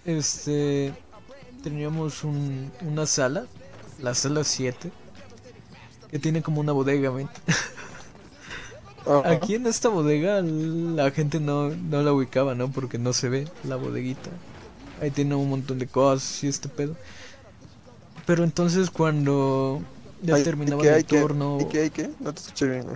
[0.04, 0.98] este,
[1.62, 3.48] teníamos un, una sala,
[3.98, 4.94] la sala 7,
[6.08, 7.32] que tiene como una bodega, ¿ven?
[9.22, 12.70] Aquí en esta bodega la gente no, no la ubicaba, ¿no?
[12.72, 14.42] Porque no se ve la bodeguita.
[15.00, 16.96] Ahí tiene un montón de cosas y este pedo.
[18.26, 19.88] Pero entonces cuando
[20.20, 21.28] ya Ay, ¿y terminaba qué el hay, qué?
[21.28, 22.16] turno, ¿Y qué hay qué?
[22.18, 22.86] No te escuché bien,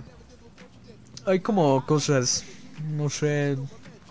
[1.25, 2.43] hay como cosas,
[2.77, 3.57] no sé,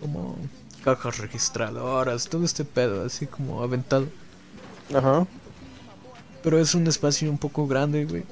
[0.01, 4.13] como cajas registradoras, todo este pedo, así como aventado.
[4.95, 5.27] Ajá.
[6.43, 8.27] Pero es un espacio un poco grande, güey.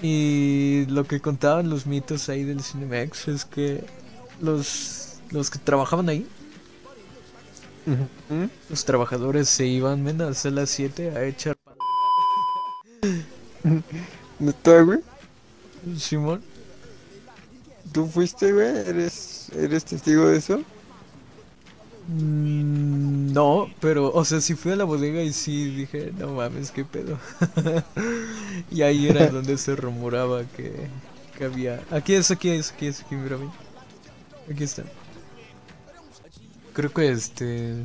[0.00, 3.90] Y lo que contaban los mitos ahí del Cinemex es que
[4.38, 6.33] los, los que trabajaban ahí,
[8.68, 11.56] Los trabajadores se iban men, a las 7 a echar
[14.38, 15.00] ¿Neta, güey?
[15.98, 16.44] Simón.
[17.92, 18.66] ¿Tú fuiste, güey?
[18.88, 20.66] ¿Eres, ¿Eres testigo de eso?
[22.06, 26.70] Mm, No, pero, o sea, sí fui a la bodega y sí dije, no mames,
[26.70, 27.18] qué pedo.
[28.70, 30.92] y ahí era donde se rumoraba que,
[31.32, 31.86] que había.
[31.90, 33.54] Aquí es, aquí es, aquí es, aquí, mira, ven.
[34.50, 34.84] Aquí está.
[36.74, 37.76] Creo que este,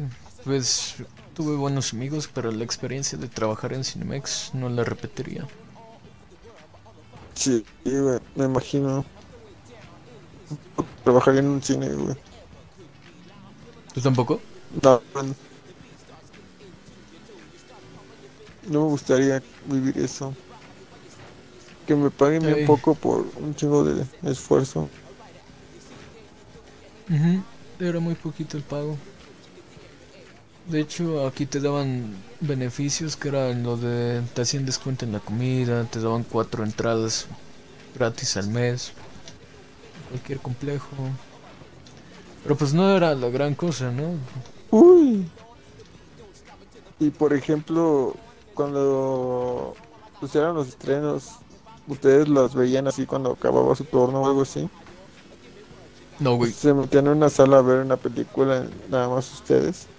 [0.44, 0.96] pues
[1.36, 5.48] tuve buenos amigos, pero la experiencia de trabajar en Cinemex no la repetiría.
[7.36, 9.06] Sí, güey, me imagino.
[11.04, 12.16] Trabajar en un cine, güey.
[13.94, 14.42] ¿Tú tampoco?
[14.82, 15.02] No,
[18.68, 20.34] me gustaría vivir eso.
[21.86, 24.90] Que me paguen bien poco por un chingo de esfuerzo.
[27.10, 27.44] Ujú,
[27.80, 28.98] Era muy poquito el pago.
[30.68, 35.20] De hecho, aquí te daban beneficios que eran lo de te hacían descuento en la
[35.20, 37.28] comida, te daban cuatro entradas
[37.96, 38.92] gratis al mes,
[40.10, 40.88] cualquier complejo.
[42.44, 44.12] Pero pues no era la gran cosa, ¿no?
[44.72, 45.26] Uy.
[47.00, 48.14] Y por ejemplo,
[48.54, 49.74] cuando
[50.20, 51.30] pues eran los estrenos,
[51.88, 54.70] ustedes los veían así cuando acababa su turno o algo así.
[56.20, 56.54] No, güey.
[56.54, 59.90] Se metían en una sala a ver una película, nada más ustedes.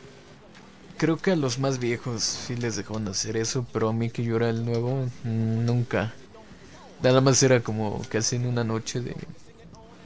[0.96, 4.22] Creo que a los más viejos sí les dejaban hacer eso, pero a mí que
[4.22, 6.14] yo era el nuevo, mm, nunca.
[7.02, 9.16] Nada más era como que hacían una noche de,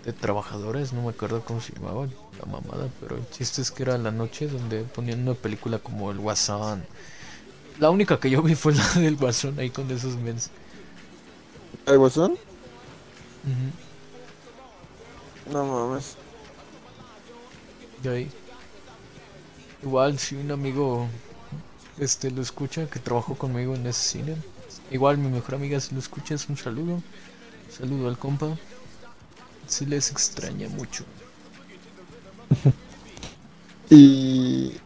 [0.04, 3.84] de trabajadores, no me acuerdo cómo se llamaba la mamada, pero el chiste es que
[3.84, 6.88] era la noche donde ponían una película como El Guasón.
[7.78, 10.52] La única que yo vi fue la del Guasón ahí con esos mens.
[11.86, 12.38] ¿El Guasón?
[15.46, 16.16] No mames.
[18.02, 18.30] de ahí.
[19.82, 21.08] Igual si un amigo
[21.98, 24.36] este lo escucha que trabajó conmigo en ese cine.
[24.90, 27.02] Igual mi mejor amiga si lo escucha es un saludo.
[27.70, 28.56] Saludo al compa.
[29.66, 31.04] Se les extraña mucho.
[33.90, 34.72] Y...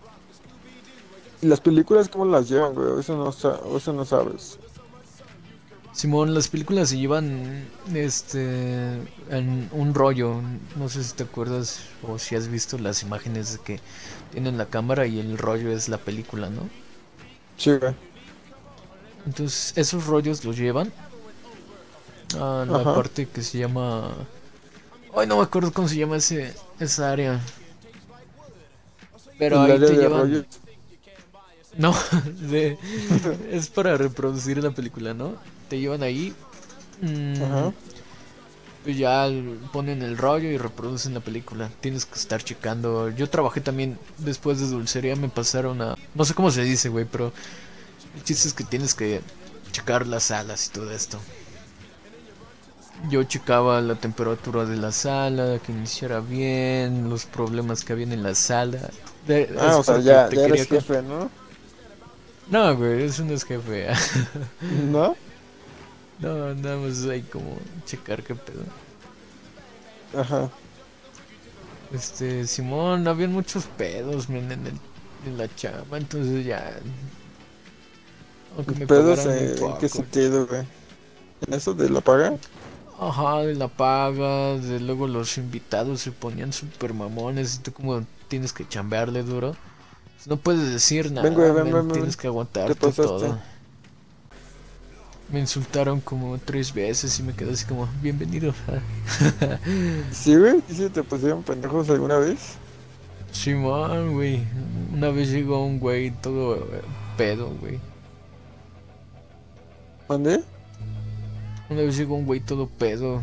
[1.40, 2.98] ¿Y las películas cómo las llevan, güey?
[2.98, 4.58] Eso no, sa- eso no sabes.
[5.92, 8.92] Simón, las películas se llevan este
[9.28, 10.40] en un rollo.
[10.74, 13.82] No sé si te acuerdas o si has visto las imágenes de que
[14.30, 16.70] tienen la cámara y el rollo es la película, ¿no?
[17.56, 17.94] Sí, güey.
[19.24, 20.92] Entonces, esos rollos los llevan
[22.32, 22.94] a la Ajá.
[22.94, 24.28] parte que se llama.
[25.14, 27.40] Ay, no me acuerdo cómo se llama ese, esa área.
[29.38, 30.46] Pero ahí te llevan.
[31.76, 31.94] No,
[32.50, 32.78] de-
[33.50, 35.36] es para reproducir la película, ¿no?
[35.68, 36.34] Te llevan ahí.
[37.02, 37.72] mm, Ajá.
[38.84, 39.28] pues ya
[39.72, 41.68] ponen el rollo y reproducen la película.
[41.80, 43.10] Tienes que estar checando.
[43.10, 45.94] Yo trabajé también después de dulcería, me pasaron a.
[46.14, 47.32] No sé cómo se dice, güey, pero.
[48.16, 49.20] El chiste es que tienes que
[49.72, 51.18] checar las salas y todo esto.
[53.10, 58.24] Yo checaba la temperatura de la sala, que iniciara bien, los problemas que habían en
[58.24, 58.90] la sala.
[59.26, 61.30] De- Ah, o sea, ya, ya eres jefe, ¿no?
[62.50, 63.86] No, güey, eso no es jefe.
[64.90, 65.14] ¿No?
[66.18, 68.72] No, nada más hay como checar qué pedo.
[70.12, 70.50] Ajá.
[71.90, 74.80] Este, Simón, habían muchos pedos, men, en, el-
[75.22, 76.82] en la chamba, entonces ya.
[78.56, 80.66] Aunque me ¿Pedos en, qué sentido, güey?
[81.40, 82.40] ¿En eso de la paga?
[83.00, 88.04] Ajá, de la paga, de luego los invitados se ponían super mamones y tú como
[88.28, 89.54] tienes que chambearle duro.
[90.26, 93.38] No puedes decir nada, Ven, güey, ven, tienes que aguantarte todo.
[95.30, 98.54] Me insultaron como tres veces y me quedé así como, bienvenido.
[100.12, 100.62] ¿Sí, güey?
[100.70, 102.54] ¿Sí te pusieron pendejos alguna vez?
[103.30, 104.42] Simón, güey.
[104.92, 106.66] Una vez llegó un güey todo
[107.18, 107.78] pedo, güey.
[110.08, 110.42] ¿Mandé?
[111.68, 113.20] Una vez llegó un güey todo pedo.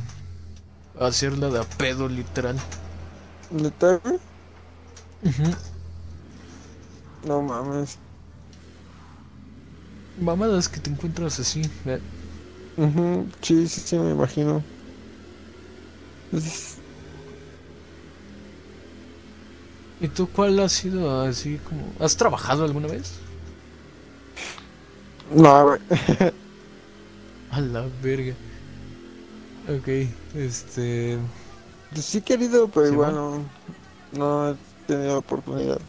[0.99, 2.57] A hacerla de a pedo, literal.
[3.49, 4.19] ¿Neta, güey?
[7.25, 7.97] No mames.
[10.17, 11.61] Mamadas que te encuentras así.
[11.85, 11.99] eh.
[12.77, 14.63] Ujú, Sí, sí, sí, me imagino.
[16.31, 16.77] Es-
[19.99, 21.93] ¿Y tú cuál ha sido así como...
[21.99, 23.13] ¿Has trabajado alguna vez?
[25.33, 25.79] No, güey.
[27.51, 28.35] A la verga.
[29.67, 29.87] Ok,
[30.35, 31.17] este...
[31.91, 33.49] Pues sí he querido, pero Sí, igual no,
[34.11, 34.55] no he
[34.87, 35.79] tenido oportunidad.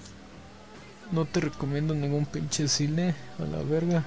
[1.11, 3.17] No te recomiendo ningún pinche cine.
[3.39, 4.05] A la verga.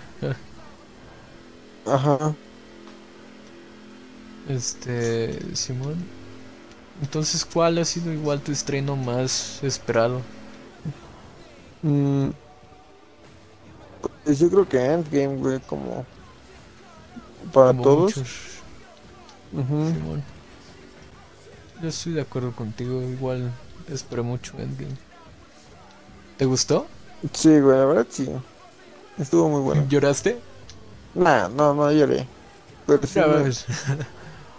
[1.85, 2.37] Ajá.
[4.45, 5.55] Este...
[5.55, 6.11] Simón.
[7.01, 10.27] Entonces, ¿cuál ha sido igual tu estreno más esperado?
[11.83, 12.31] Mm,
[14.23, 16.07] pues yo creo que Endgame, güey, como
[17.51, 18.13] para Como todos.
[19.81, 20.25] Simón.
[21.81, 23.01] Yo estoy de acuerdo contigo.
[23.01, 24.99] Igual esperé mucho Endgame.
[26.39, 26.87] ¿Te gustó?
[27.33, 28.27] Sí, güey, la verdad sí.
[29.17, 29.89] Estuvo muy bueno.
[29.89, 30.41] ¿Lloraste?
[31.15, 32.27] Nah, no, no lloré.
[32.85, 33.49] Pero sí, me-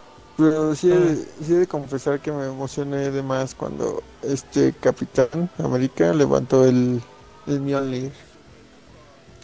[0.37, 4.75] pero sí, he de- sí he de confesar que me emocioné de más cuando este
[4.75, 7.03] Capitán América levantó el,
[7.47, 8.13] el Mjolnir.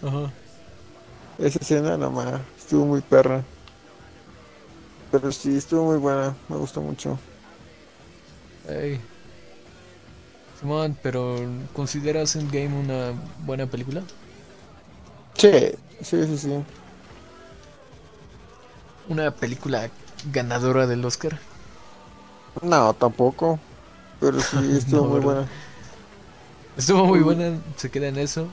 [0.03, 0.33] Ajá.
[1.39, 3.43] Esa escena nomás estuvo muy perra.
[5.11, 7.19] Pero sí, estuvo muy buena, me gustó mucho.
[8.69, 9.01] Ey.
[10.59, 14.09] Simón, pero ¿consideras Endgame una buena película?
[15.35, 15.51] Sí,
[16.01, 16.67] sí, sí, sí.
[19.09, 19.91] Una película
[20.23, 21.41] ganadora del Oscar.
[22.63, 23.59] No, tampoco.
[24.19, 25.49] Pero sí, estuvo No, muy buena.
[26.77, 27.23] Estuvo muy Mm.
[27.23, 28.49] buena, se queda en eso.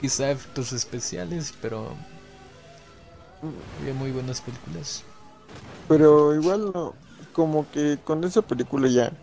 [0.00, 1.96] Quizá efectos especiales, pero
[3.78, 5.04] había muy buenas películas.
[5.88, 6.94] Pero igual no,
[7.32, 9.21] como que con esa película ya.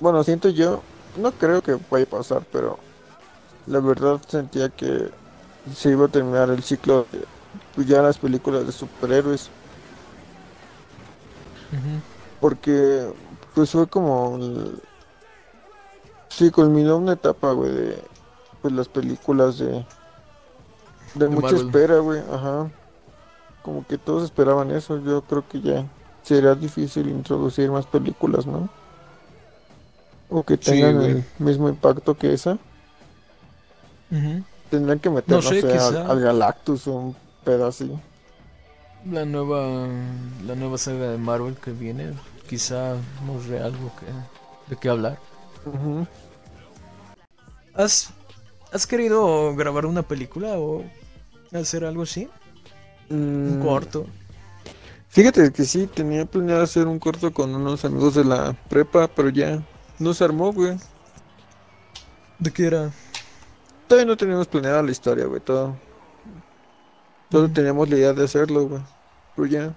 [0.00, 0.82] Bueno, siento yo,
[1.14, 2.78] no creo que vaya a pasar, pero
[3.66, 5.10] la verdad sentía que
[5.74, 7.26] se iba a terminar el ciclo de
[7.74, 9.50] pues ya las películas de superhéroes,
[12.40, 13.08] porque
[13.54, 14.82] pues fue como el-
[16.30, 18.10] sí culminó una etapa, güey, de
[18.60, 19.84] pues las películas de
[21.14, 21.56] de mucha Marvel.
[21.56, 22.70] espera, güey, ajá.
[23.62, 25.86] Como que todos esperaban eso, yo creo que ya
[26.22, 28.68] sería difícil introducir más películas, ¿no?
[30.30, 32.58] O que tengan el mismo impacto que esa.
[34.10, 34.44] Ujú.
[34.70, 37.90] Tendrán que meter, No no, sé, sé, al, Galactus o un pedo así.
[39.04, 39.88] La nueva
[40.44, 42.14] la nueva saga de Marvel que viene,
[42.48, 44.06] quizá nos dé algo que
[44.66, 45.20] de qué hablar.
[47.74, 48.10] ¿Has
[48.72, 50.92] has querido grabar una película o
[51.52, 52.30] hacer algo así?
[53.44, 54.06] Un Mm, corto.
[55.08, 59.30] Fíjate que sí, tenía planeado hacer un corto con unos amigos de la prepa, pero
[59.30, 59.66] ya
[59.98, 60.76] no se armó, güey.
[62.38, 62.90] ¿De qué era?
[63.88, 65.76] Todavía no teníamos planeada la historia, güey, todo.
[67.30, 67.52] Solo Ujú.
[67.54, 68.82] teníamos la idea de hacerlo, güey.
[69.34, 69.74] Pero ya,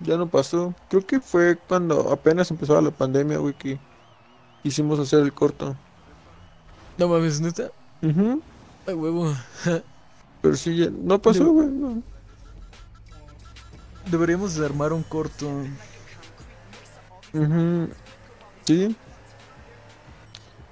[0.00, 0.74] ya no pasó.
[0.88, 3.78] Creo que fue cuando apenas empezaba la pandemia, güey, que
[4.62, 5.76] hicimos hacer el corto.
[6.98, 7.70] No mames, neta.
[8.02, 8.40] Ujú.
[8.86, 9.32] Ay, huevo.
[10.42, 11.68] Pero sí, ya- no pasó, güey.
[11.68, 12.02] no.
[14.10, 15.46] Deberíamos de armar un corto.
[17.32, 17.88] Ujú.
[18.66, 18.94] Sí.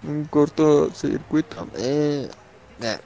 [0.03, 1.70] Un corto circuito.
[1.74, 2.28] Eh,
[2.80, 3.00] eh.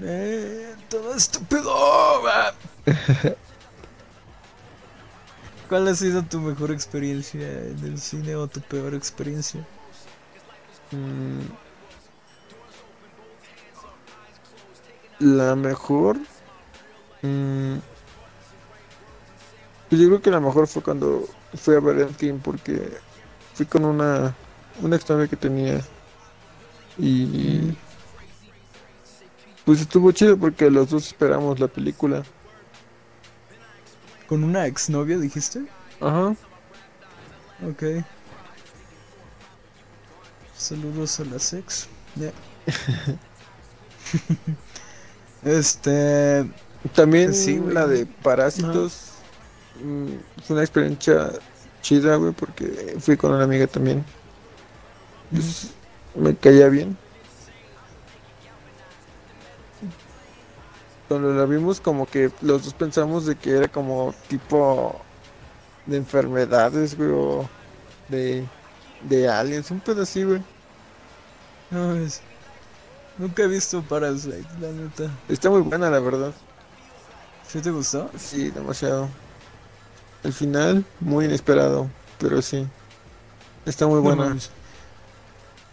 [0.00, 1.72] Eh, todo estúpido.
[5.68, 9.68] ¿Cuál ha sido tu mejor experiencia en el cine o tu peor experiencia?
[10.92, 11.56] Mm.
[15.18, 16.18] La mejor.
[17.22, 17.78] mm,
[19.88, 23.04] Pues yo creo que la mejor fue cuando fui a ver Endgame porque
[23.52, 24.38] fui con una,
[24.74, 25.93] una exnovia que tenía.
[26.98, 27.76] Y Mm.
[29.64, 32.22] pues estuvo chido porque los dos esperamos la película.
[34.28, 35.66] ¿Con una exnovia dijiste?
[36.00, 36.34] Ajá.
[37.68, 37.82] Ok.
[40.56, 41.88] Saludos a la sex.
[42.16, 42.32] Ya.
[45.44, 46.48] este.
[46.94, 47.74] También Sí, güey.
[47.74, 49.12] la de Parásitos.
[49.82, 50.06] mm,
[50.44, 51.30] Fue una experiencia
[51.82, 54.04] chida, güey, porque fui con una amiga también.
[55.30, 55.70] Pues,
[56.14, 56.96] me caía bien.
[61.08, 65.00] Cuando la vimos, como que los dos pensamos de que era como tipo
[65.86, 67.48] de enfermedades, güey, o
[68.08, 68.44] de,
[69.02, 70.42] de aliens, un pedo así, güey.
[71.70, 72.20] No, es-
[73.16, 75.08] Nunca he visto Parasite, la neta.
[75.28, 76.32] Está muy buena, la verdad.
[77.46, 78.10] ¿Sí te gustó?
[78.18, 79.08] Sí, demasiado.
[80.24, 81.88] El final, muy inesperado,
[82.18, 82.66] pero sí.
[83.66, 84.36] Está muy buena.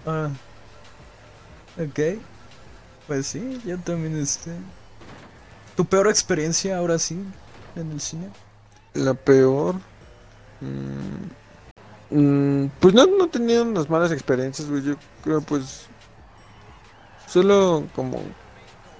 [0.05, 0.29] Ah.
[1.77, 2.19] Ok.
[3.07, 4.51] Pues sí, yo también este.
[5.75, 7.21] ¿Tu peor experiencia ahora sí
[7.75, 8.29] en el cine?
[8.93, 9.75] La peor.
[10.59, 14.83] mm, mm, pues no, no tenía unas malas experiencias, güey.
[14.83, 15.87] Yo creo, pues.
[17.27, 18.21] Solo como,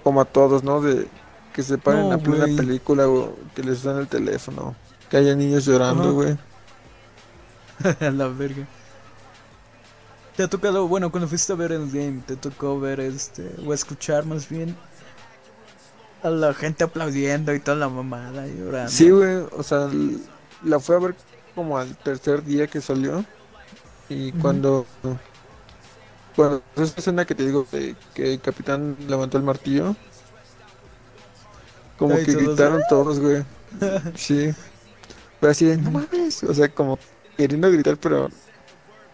[0.03, 0.81] como a todos, ¿no?
[0.81, 1.07] De
[1.53, 4.75] que se paren No, a plena película o que les suene el teléfono.
[5.09, 6.37] Que haya niños llorando, güey.
[7.99, 8.65] A la verga.
[10.41, 13.75] Te ha tocado, bueno, cuando fuiste a ver el game, te tocó ver este, o
[13.75, 14.75] escuchar más bien
[16.23, 18.89] a la gente aplaudiendo y toda la mamada llorando.
[18.89, 19.45] Sí, güey.
[19.51, 19.87] O sea,
[20.63, 21.15] la fui a ver
[21.53, 23.23] como al tercer día que salió.
[24.09, 24.87] Y cuando.
[26.35, 29.95] Cuando esa escena que te digo de que el capitán levantó el martillo.
[31.99, 33.45] Como Ay, que todos, gritaron todos, güey.
[34.15, 34.51] Sí.
[35.39, 36.41] Pero así de, no mames.
[36.45, 36.97] O sea, como
[37.37, 38.31] queriendo gritar, pero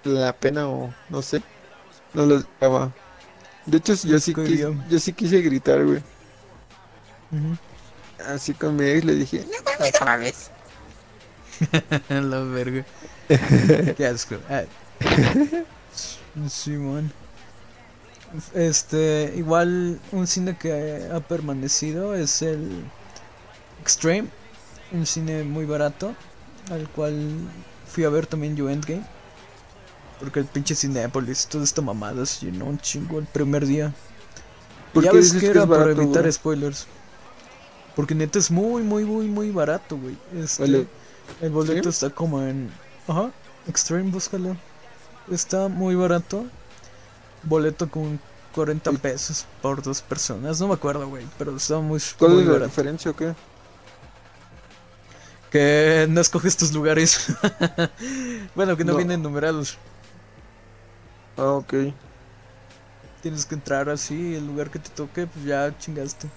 [0.07, 1.41] la pena o no sé.
[2.13, 2.91] No lo dejaba.
[3.65, 4.75] De hecho, yo sí, quis- cohibió.
[4.89, 6.01] yo sí quise gritar, güey.
[7.31, 7.57] Ujú.
[8.27, 10.49] Así con mi ex le dije, no mames,
[12.09, 12.85] A la verga.
[13.95, 14.37] Qué asco.
[14.49, 14.63] Ah.
[16.49, 17.11] Simón.
[18.53, 22.83] Este, igual un cine que ha permanecido es el
[23.81, 24.27] Extreme,
[24.91, 26.13] un cine muy barato,
[26.69, 27.15] al cual
[27.87, 29.03] fui a ver también yo Endgame.
[30.19, 33.93] Porque el pinche Cinépolis, toda esta mamada se llenó un chingo el primer día.
[34.93, 36.87] ¿Por ya qué ves dices que que era es para evitar spoilers.
[37.95, 40.17] Porque neta es muy, muy, muy, muy barato, güey.
[40.35, 40.87] Este, Vale.
[41.41, 42.71] el boleto está como en...
[43.07, 43.31] Ajá,
[43.67, 44.55] Extreme, búscalo.
[45.29, 46.45] Está muy barato.
[47.43, 48.19] Boleto con
[48.53, 50.59] 40 ¿Y pesos por dos personas.
[50.59, 52.69] No me acuerdo, güey, pero está muy, ¿Cuál muy es la barato.
[52.69, 53.35] diferencia o qué?
[55.49, 57.27] Que no escoges tus lugares.
[58.55, 58.97] bueno, que no, No.
[58.97, 59.77] vienen numerados.
[61.37, 61.73] Ah, ok.
[63.21, 66.27] Tienes que entrar así, el lugar que te toque, pues ya chingaste.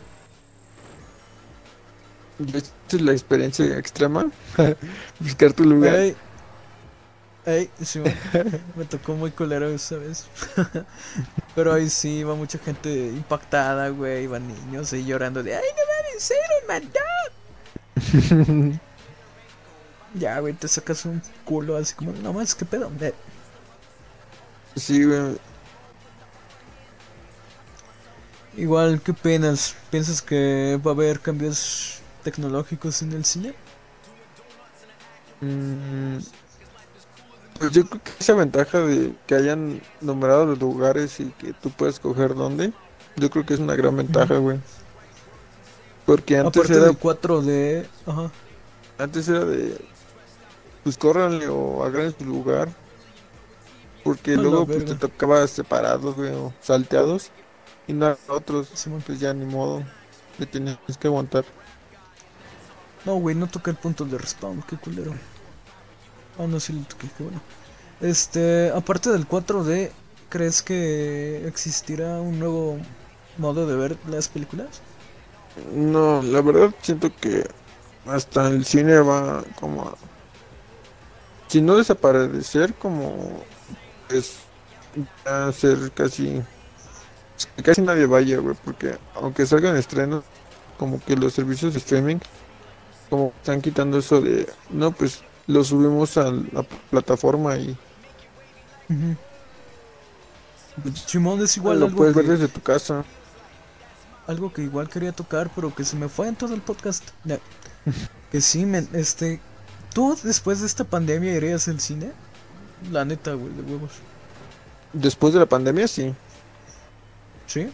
[2.39, 4.31] ¿Y esta es la experiencia extrema?
[5.21, 5.95] Buscar tu lugar.
[5.95, 6.17] Ey,
[7.45, 8.01] ey, sí,
[8.77, 10.27] me tocó muy culero esa vez.
[11.55, 14.27] Pero ahí sí va mucha gente impactada, güey.
[14.27, 15.83] Van niños ahí llorando de ¡Ay, no
[16.13, 16.83] mames, Iron Man!
[18.73, 18.81] no".
[20.15, 22.91] Ya, güey, te sacas un culo así como, no más, ¿qué pedo?
[23.01, 23.15] Eh,
[24.77, 25.37] Sí, güey.
[28.53, 29.77] Igual, ¿qué penas?
[29.91, 33.59] ¿Piensas que va a haber cambios tecnológicos en el cine?
[35.43, 36.21] Mm,
[37.59, 41.75] Pues yo creo que esa ventaja de que hayan numerado los lugares y que tú
[41.75, 42.75] puedes coger dónde,
[43.17, 44.63] yo creo que es una gran ventaja, güey.
[46.05, 48.33] Porque antes Aparte era, del 4D, ajá.
[48.99, 49.91] antes era de,
[50.83, 52.77] pues córranle o hagan su lugar.
[54.05, 57.31] Porque A luego pues te tocaba separados, güey, o salteados.
[57.87, 58.69] Y no había otros,
[59.07, 59.83] pues ya ni modo.
[60.39, 61.45] Te tenías que aguantar.
[63.05, 65.13] No, güey, no toca el punto de respawn, qué culero.
[66.39, 67.41] Ah, no, sí lo toqué, qué bueno.
[68.01, 69.91] Este, aparte del 4D,
[70.29, 72.79] ¿crees que existirá un nuevo
[73.37, 74.81] modo de ver las películas?
[75.75, 77.45] No, la verdad siento que
[78.07, 79.97] hasta el cine va como a...
[81.49, 83.45] Si no desaparecer, como...
[84.11, 84.37] Es...
[85.25, 86.43] a ser casi...
[87.57, 90.25] que casi nadie vaya, güey, porque aunque salgan estrenos,
[90.79, 92.19] como que los servicios de streaming,
[93.09, 94.53] como están quitando eso de...
[94.71, 97.77] No, pues lo subimos a la plataforma y
[100.83, 103.05] pues, Simón es igual lo algo puedes ver que, desde tu casa.
[104.27, 107.11] algo que igual quería tocar, pero que se me fue en todo el podcast.
[108.31, 109.41] Que sí, men, este,
[109.93, 112.13] ¿tú después de esta pandemia irías al cine?
[112.91, 113.93] La neta, güey, de huevos.
[114.93, 116.15] Después de la pandemia, sí.
[117.47, 117.69] ¿Sí?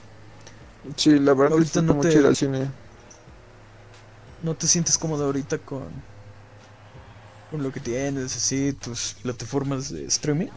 [0.97, 2.67] Sí, la verdad Ahorita no mucho te- ir al cine.
[4.43, 5.85] ¿No te sientes cómodo ahorita con,
[7.51, 10.49] con lo que tienes, así, tus plataformas de streaming?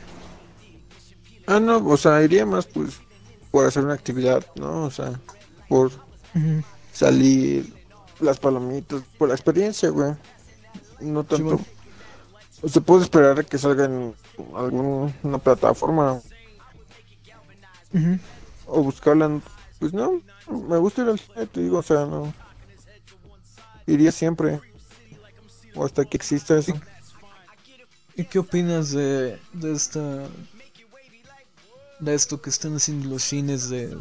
[1.48, 2.96] Ah, no, o sea, iría más pues
[3.50, 4.84] por hacer una actividad, ¿no?
[4.84, 5.20] O sea,
[5.68, 5.92] por
[6.94, 7.74] salir,
[8.20, 10.14] las palomitas, por la experiencia, güey.
[11.00, 11.44] No tanto.
[11.46, 11.66] bueno.
[12.62, 14.14] O sea, puedo esperar a que salga en
[14.56, 16.22] alguna plataforma
[18.66, 19.26] o buscarla.
[19.26, 19.44] en-
[19.80, 20.22] Pues no,
[20.68, 22.34] me gusta ir al cine, te digo, o sea, no.
[23.88, 24.60] Iría siempre.
[25.76, 26.74] O hasta que exista eso.
[28.16, 30.28] ¿Y qué opinas de, de esta...
[32.00, 33.98] de esto que están haciendo los cines de,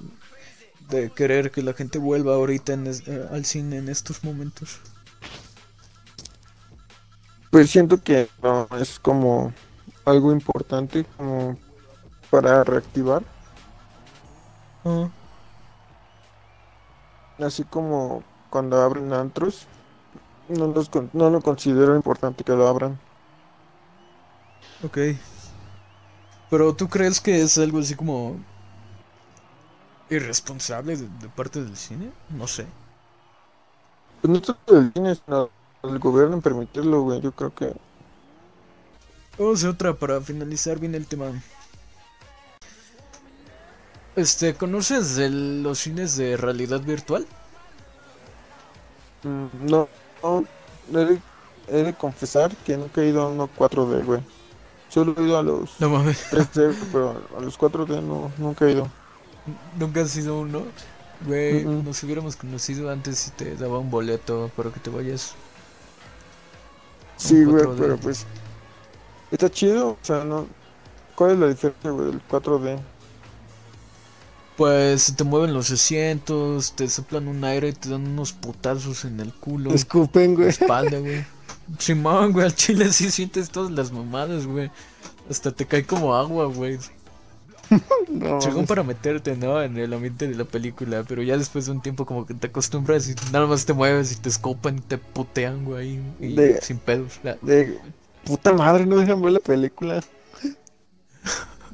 [0.91, 4.81] de querer que la gente vuelva ahorita en es- eh, al cine en estos momentos?
[7.51, 9.53] Pues siento que no, es como
[10.09, 11.59] algo importante, como
[12.31, 13.25] para reactivar.
[14.85, 15.11] Ah,
[17.39, 19.71] Así como cuando abren antros,
[20.49, 23.01] no, los no lo considero importante que lo abran.
[24.83, 24.99] ok.
[26.51, 28.47] Pero ¿tú crees que es algo así como
[30.11, 32.13] irresponsable de, de parte del cine?
[32.29, 32.67] No sé.
[34.21, 35.51] Pues no tanto del cine, sino
[35.83, 37.21] del gobierno en permitirlo, güey.
[37.21, 37.75] Yo creo que
[39.39, 41.33] Vamos a otra para finalizar bien el tema.
[44.15, 47.27] Este, ¿conoces de los cines de realidad virtual?
[49.23, 49.89] mm, no,
[50.87, 51.23] no he, de,
[51.67, 54.23] he de confesar que nunca he ido a uno 4D, güey.
[54.89, 58.73] Solo he ido a los No mames, 3D, pero a los 4D no, nunca he
[58.73, 58.93] ido.
[59.73, 60.73] nunca has sido uno.
[61.21, 61.83] Güey, Mm, mm.
[61.83, 65.39] nos hubiéramos conocido antes si te daba un boleto para que te vayas.
[67.17, 67.79] Sí, güey, 4D.
[67.79, 68.27] pero pues
[69.31, 70.47] está chido, o sea, no.
[71.15, 72.79] ¿Cuál es la diferencia, güey, del 4D?
[74.57, 79.05] Pues se te mueven los asientos, te soplan un aire y te dan unos putazos
[79.05, 80.49] en el culo, Escupen, la güey.
[80.49, 81.25] espalda, güey.
[81.79, 84.71] Simón, güey, al chile sí sientes todas las mamadas, güey.
[85.31, 86.79] Hasta te cae como agua, güey.
[88.09, 89.61] No, Según para meterte, ¿no?
[89.63, 92.47] En el ambiente de la película, pero ya después de un tiempo como que te
[92.47, 96.01] acostumbras y nada más te mueves y te escopan y te putean, güey.
[96.19, 97.21] Y De- sin pedos.
[97.23, 97.37] ya.
[97.43, 97.79] De
[98.29, 100.05] puta madre, no dejan ver la película.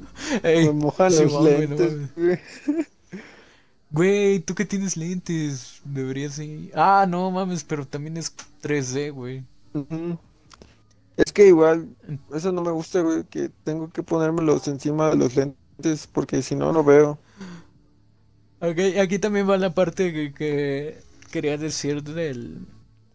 [0.43, 2.39] Ey, Me mojan sí, los va, güey, no lentes, güey.
[3.91, 6.71] Güey, tú que tienes lentes, deberías ir.
[6.75, 9.45] Ah, no mames, pero también es 3D, güey.
[11.17, 11.97] Es que igual,
[12.35, 16.57] eso no me gusta, güey, que tengo que ponérmelos encima de los lentes porque si
[16.57, 17.19] no, no veo.
[18.61, 22.67] Ok, aquí también va la parte que, que quería decir del,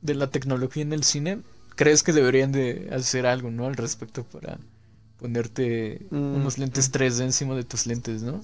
[0.02, 1.41] de la tecnología en el cine.
[1.80, 3.65] ¿Crees que deberían de hacer algo, no?
[3.65, 4.60] Al respecto para
[5.19, 6.35] ponerte Mm.
[6.35, 8.41] unos lentes 3D encima de tus lentes, ¿no?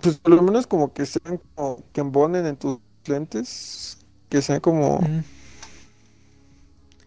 [0.00, 3.98] Pues por lo menos como que sean como que embonen en tus lentes,
[4.28, 5.24] que sean como Mm.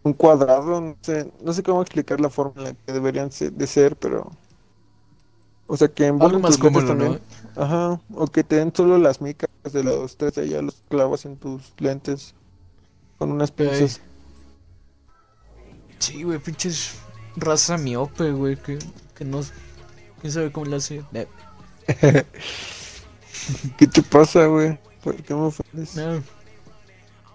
[0.04, 3.68] un cuadrado, no sé, no sé cómo explicar la forma en la que deberían de
[3.68, 4.32] ser, pero...
[5.68, 7.18] O sea, que Algo embonen más tus lentes cómodo, ¿no?
[7.18, 7.20] también.
[7.56, 11.38] Ajá, o que te den solo las micas de los 3D, ya los clavas en
[11.38, 12.34] tus lentes
[13.24, 14.02] con unas pinzas.
[15.98, 16.96] Sí, güey, pinches
[17.38, 18.78] raza miope, güey, que,
[19.16, 19.40] que no...
[20.20, 21.06] ¿Quién sabe cómo le hace?
[23.78, 24.78] ¿Qué te pasa, güey?
[25.02, 25.96] ¿Por qué me ofendes?
[25.96, 26.22] no,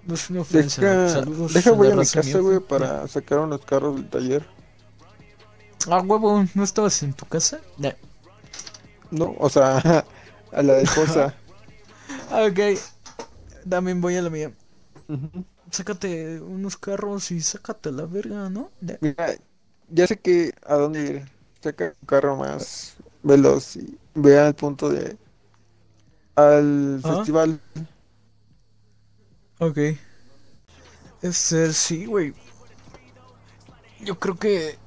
[0.05, 0.83] no es una ofensa.
[0.83, 4.47] Deja, Saludos deja voy la a mi casa, güey, para sacar unos carros del taller.
[5.91, 7.61] Ah, huevo, ¿no estabas en tu casa?
[9.11, 10.05] No, o sea,
[10.53, 11.35] a la de cosa.
[12.31, 12.79] Ah, ok,
[13.69, 14.53] también voy a la mía.
[15.09, 15.45] Ujú.
[15.71, 18.71] Sácate unos carros y sácate la verga, ¿no?
[18.87, 19.35] Eh, Mira,
[19.89, 21.33] ya sé que a dónde ir.
[21.61, 25.19] Saca un carro más veloz y ve al punto de...
[26.37, 27.25] Al Ajá.
[27.25, 27.61] festival.
[29.61, 29.79] Ok.
[31.23, 32.35] Este, sí, güey.
[34.01, 34.79] Yo creo que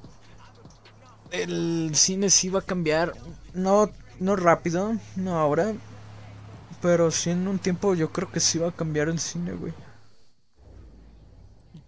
[1.30, 3.14] el cine sí va a cambiar.
[3.54, 3.90] No,
[4.20, 5.74] no rápido, no ahora.
[6.82, 9.72] Pero sí en un tiempo yo creo que sí va a cambiar el cine, güey.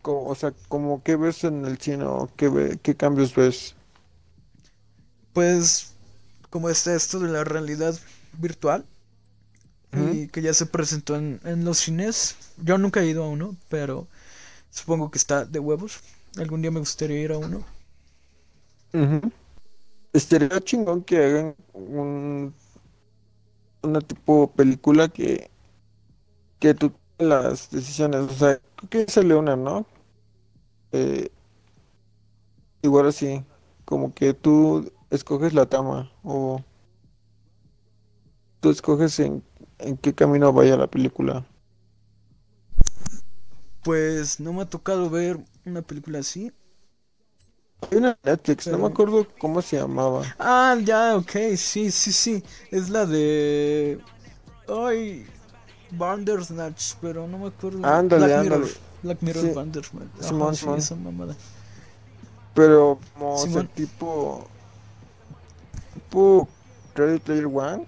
[0.05, 3.75] Como, o sea, como qué ves en el cine o qué, ve- qué cambios ves.
[5.33, 5.93] Pues,
[6.51, 7.99] como está esto de la realidad
[8.39, 8.85] virtual.
[9.93, 12.37] Y que ya se presentó en, en los cines.
[12.59, 14.09] Yo nunca he ido a uno, pero
[14.71, 16.01] supongo que está de huevos.
[16.39, 17.67] Algún día me gustaría ir a uno.
[18.93, 19.21] Ujú.
[20.13, 22.55] Estaría chingón que hagan un,
[23.83, 25.49] una tipo película que,
[26.59, 28.21] que tú las decisiones.
[28.23, 29.87] O sea, creo que sale una, ¿no?
[30.95, 31.29] Eh,
[32.83, 33.45] igual así,
[33.85, 36.63] como que tú escoges la trama o
[38.61, 39.43] tú escoges en,
[39.79, 41.45] en qué camino vaya la película.
[43.85, 46.51] Pues no me ha tocado ver una película así.
[47.91, 50.23] Hay una Netflix, no me acuerdo cómo se llamaba.
[50.39, 52.43] Ah, ya, ok, sí, sí, sí.
[52.71, 53.99] Es la de.
[54.69, 55.27] Ay.
[55.93, 57.81] Bandersnatch, pero no me acuerdo.
[57.83, 58.69] Ándale, ándale.
[59.05, 59.51] Black Mirror Sí.
[59.55, 60.09] Bandersnatch.
[60.21, 61.05] Ajá, Simón, sí, Simón.
[61.05, 61.37] mamada.
[62.55, 63.69] Pero como Simón.
[63.75, 64.47] tipo
[65.95, 66.49] tipo
[66.95, 67.87] Ready Player One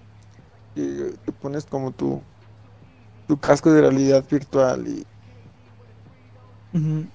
[0.75, 2.23] y te pones como tu
[3.27, 5.05] tu casco de realidad virtual y,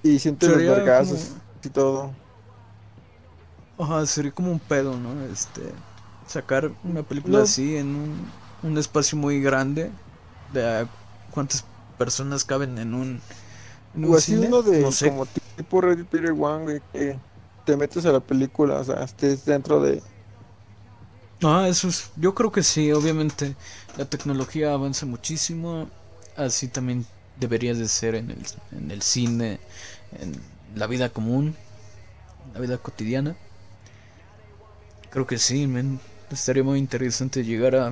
[0.02, 2.10] y sientes los vergazos como- y todo.
[3.78, 5.22] Ajá, sería como un pedo, ¿no?
[5.32, 5.62] Este.
[6.26, 7.44] Sacar una película No.
[7.44, 8.26] así en un,
[8.62, 9.90] un espacio muy grande.
[10.52, 10.86] De
[11.30, 11.64] cuántas
[11.98, 13.20] personas caben en un.
[14.00, 14.36] O así cine.
[14.36, 15.12] uno de no sé.
[15.12, 17.20] como tipo Ready Player One, güey, que
[17.64, 20.02] te metes a la película, o sea, estés dentro de
[21.42, 23.56] Ah, eso es, yo creo que sí, obviamente
[23.96, 25.90] la tecnología avanza muchísimo,
[26.36, 27.04] así también
[27.36, 29.60] debería de ser en el, en el cine,
[30.12, 30.40] en
[30.76, 31.56] la vida común,
[32.54, 33.36] la vida cotidiana.
[35.10, 36.00] Creo que sí, men,
[36.30, 37.88] estaría muy interesante llegar a,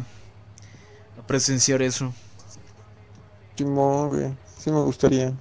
[1.17, 2.13] a presenciar eso.
[3.59, 5.41] Güey, sí me gustaría.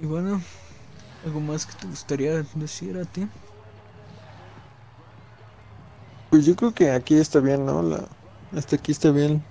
[0.00, 0.40] Y bueno,
[1.26, 3.28] ¿algo más que te gustaría decir a ti?
[6.30, 7.82] Pues yo creo que aquí está bien, ¿no?
[7.82, 8.08] La,
[8.56, 9.44] hasta aquí está bien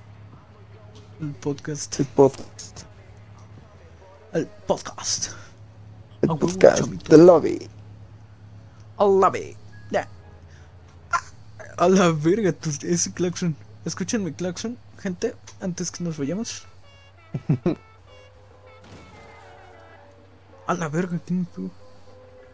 [1.22, 2.00] El podcast.
[2.00, 2.82] el podcast.
[4.34, 5.34] El podcast.
[6.22, 7.70] El podcast de lobby.
[8.98, 9.58] Love it.
[9.92, 10.08] Yeah.
[11.78, 13.56] A la verga, ese claxon.
[13.86, 16.66] Escuchen mi claxon, gente, antes que nos vayamos.
[20.70, 21.72] A la verga, ¿quién pegó?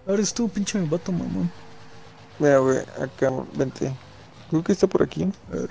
[0.07, 1.51] Ahora es tú, pinche vato, mamón.
[2.39, 3.93] Mira, güey, acá, vente.
[4.49, 5.23] Creo que está por aquí.
[5.51, 5.69] A ver.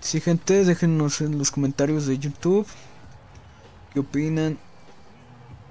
[0.00, 2.66] Sí, gente, déjenos en los comentarios de YouTube
[3.92, 4.58] qué opinan.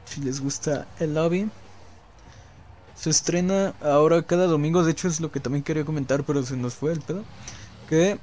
[0.06, 1.49] Si les gusta el lobby.
[2.95, 4.85] Se estrena ahora cada domingo.
[4.85, 7.26] De hecho, es lo que también quería comentar, pero se nos fue el pedo.
[7.90, 8.18] Que.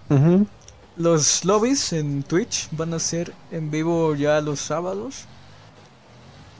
[0.96, 5.24] Los lobbies en Twitch van a ser en vivo ya los sábados.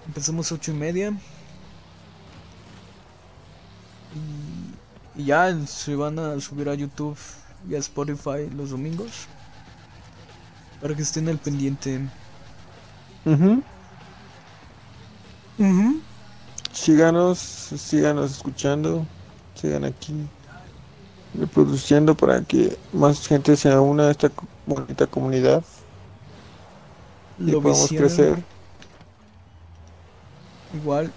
[0.07, 1.13] Empezamos ocho y media.
[5.17, 7.19] Y, y ya se van a subir a YouTube
[7.69, 9.27] y a Spotify los domingos.
[10.81, 12.01] Para que estén al pendiente.
[13.25, 13.63] Ujú.
[15.59, 16.01] Ujú.
[16.73, 19.07] Síganos, síganos escuchando,
[19.55, 20.15] sigan aquí
[21.35, 24.31] reproduciendo para que más gente se una a esta
[24.67, 25.63] bonita comunidad
[27.39, 28.45] y Lo podamos crecer.
[30.73, 31.13] Igual,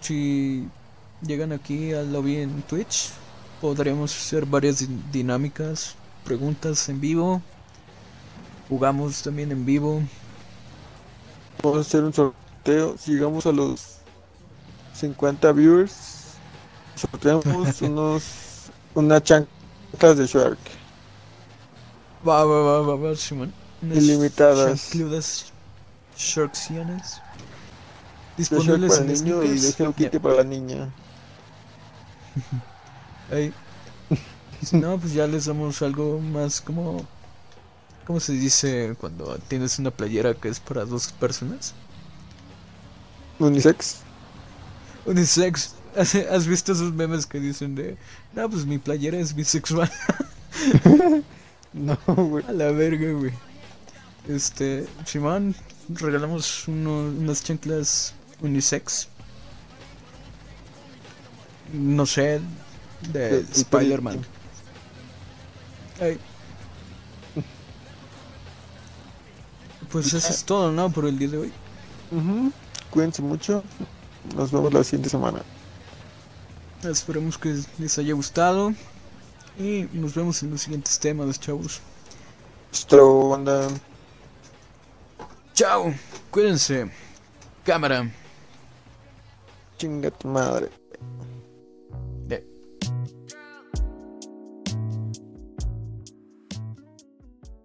[0.00, 0.68] si
[1.20, 3.10] llegan aquí al lobby en Twitch,
[3.60, 7.42] podremos hacer varias din- dinámicas, preguntas en vivo.
[8.68, 10.02] Jugamos también en vivo.
[11.62, 13.98] Vamos a hacer un sorteo, si llegamos a los
[14.92, 16.40] 50 viewers,
[16.96, 18.51] sorteamos unos
[18.94, 20.58] unas chanclas de Shark.
[22.26, 23.52] Va, va, va, va, va, Simón.
[23.82, 24.80] Unas Ilimitadas.
[24.90, 25.52] chancludas
[26.16, 27.20] Sharksianas.
[28.36, 29.74] De Shark Disponibles para el en niño y de.
[29.78, 30.92] Hello Kitty para la niña.
[34.62, 37.04] Y si no, pues ya les damos algo más como...
[38.06, 41.74] ¿Cómo se dice cuando tienes una playera que es para dos personas?
[43.38, 44.02] Unisex.
[45.04, 45.74] Unisex.
[45.96, 47.96] ¿Has, visto esos memes que dicen de...
[48.34, 49.90] No, pues mi playera es bisexual.
[51.74, 52.44] No, güey.
[52.46, 53.32] A la verga, güey.
[54.28, 54.86] Este...
[55.06, 55.54] Simón,
[55.88, 58.12] regalamos uno- unas chanclas
[58.42, 59.08] unisex.
[61.72, 62.40] No sé,
[63.10, 64.20] de De- de Spider-Man.
[69.90, 70.90] Pues eso es todo, ¿no?
[70.90, 71.52] Por el día de hoy.
[72.10, 72.52] Ujú.
[72.90, 73.62] Cuídense mucho.
[74.36, 75.42] Nos vemos la siguiente semana.
[76.82, 78.72] Esperemos que les haya gustado.
[79.58, 81.80] Y nos vemos en los siguientes temas, chavos.
[82.70, 83.68] Nuestro banda.
[85.54, 85.94] Chao,
[86.30, 86.90] cuídense.
[87.64, 88.10] Cámara.
[89.76, 90.81] Chinga tu madre.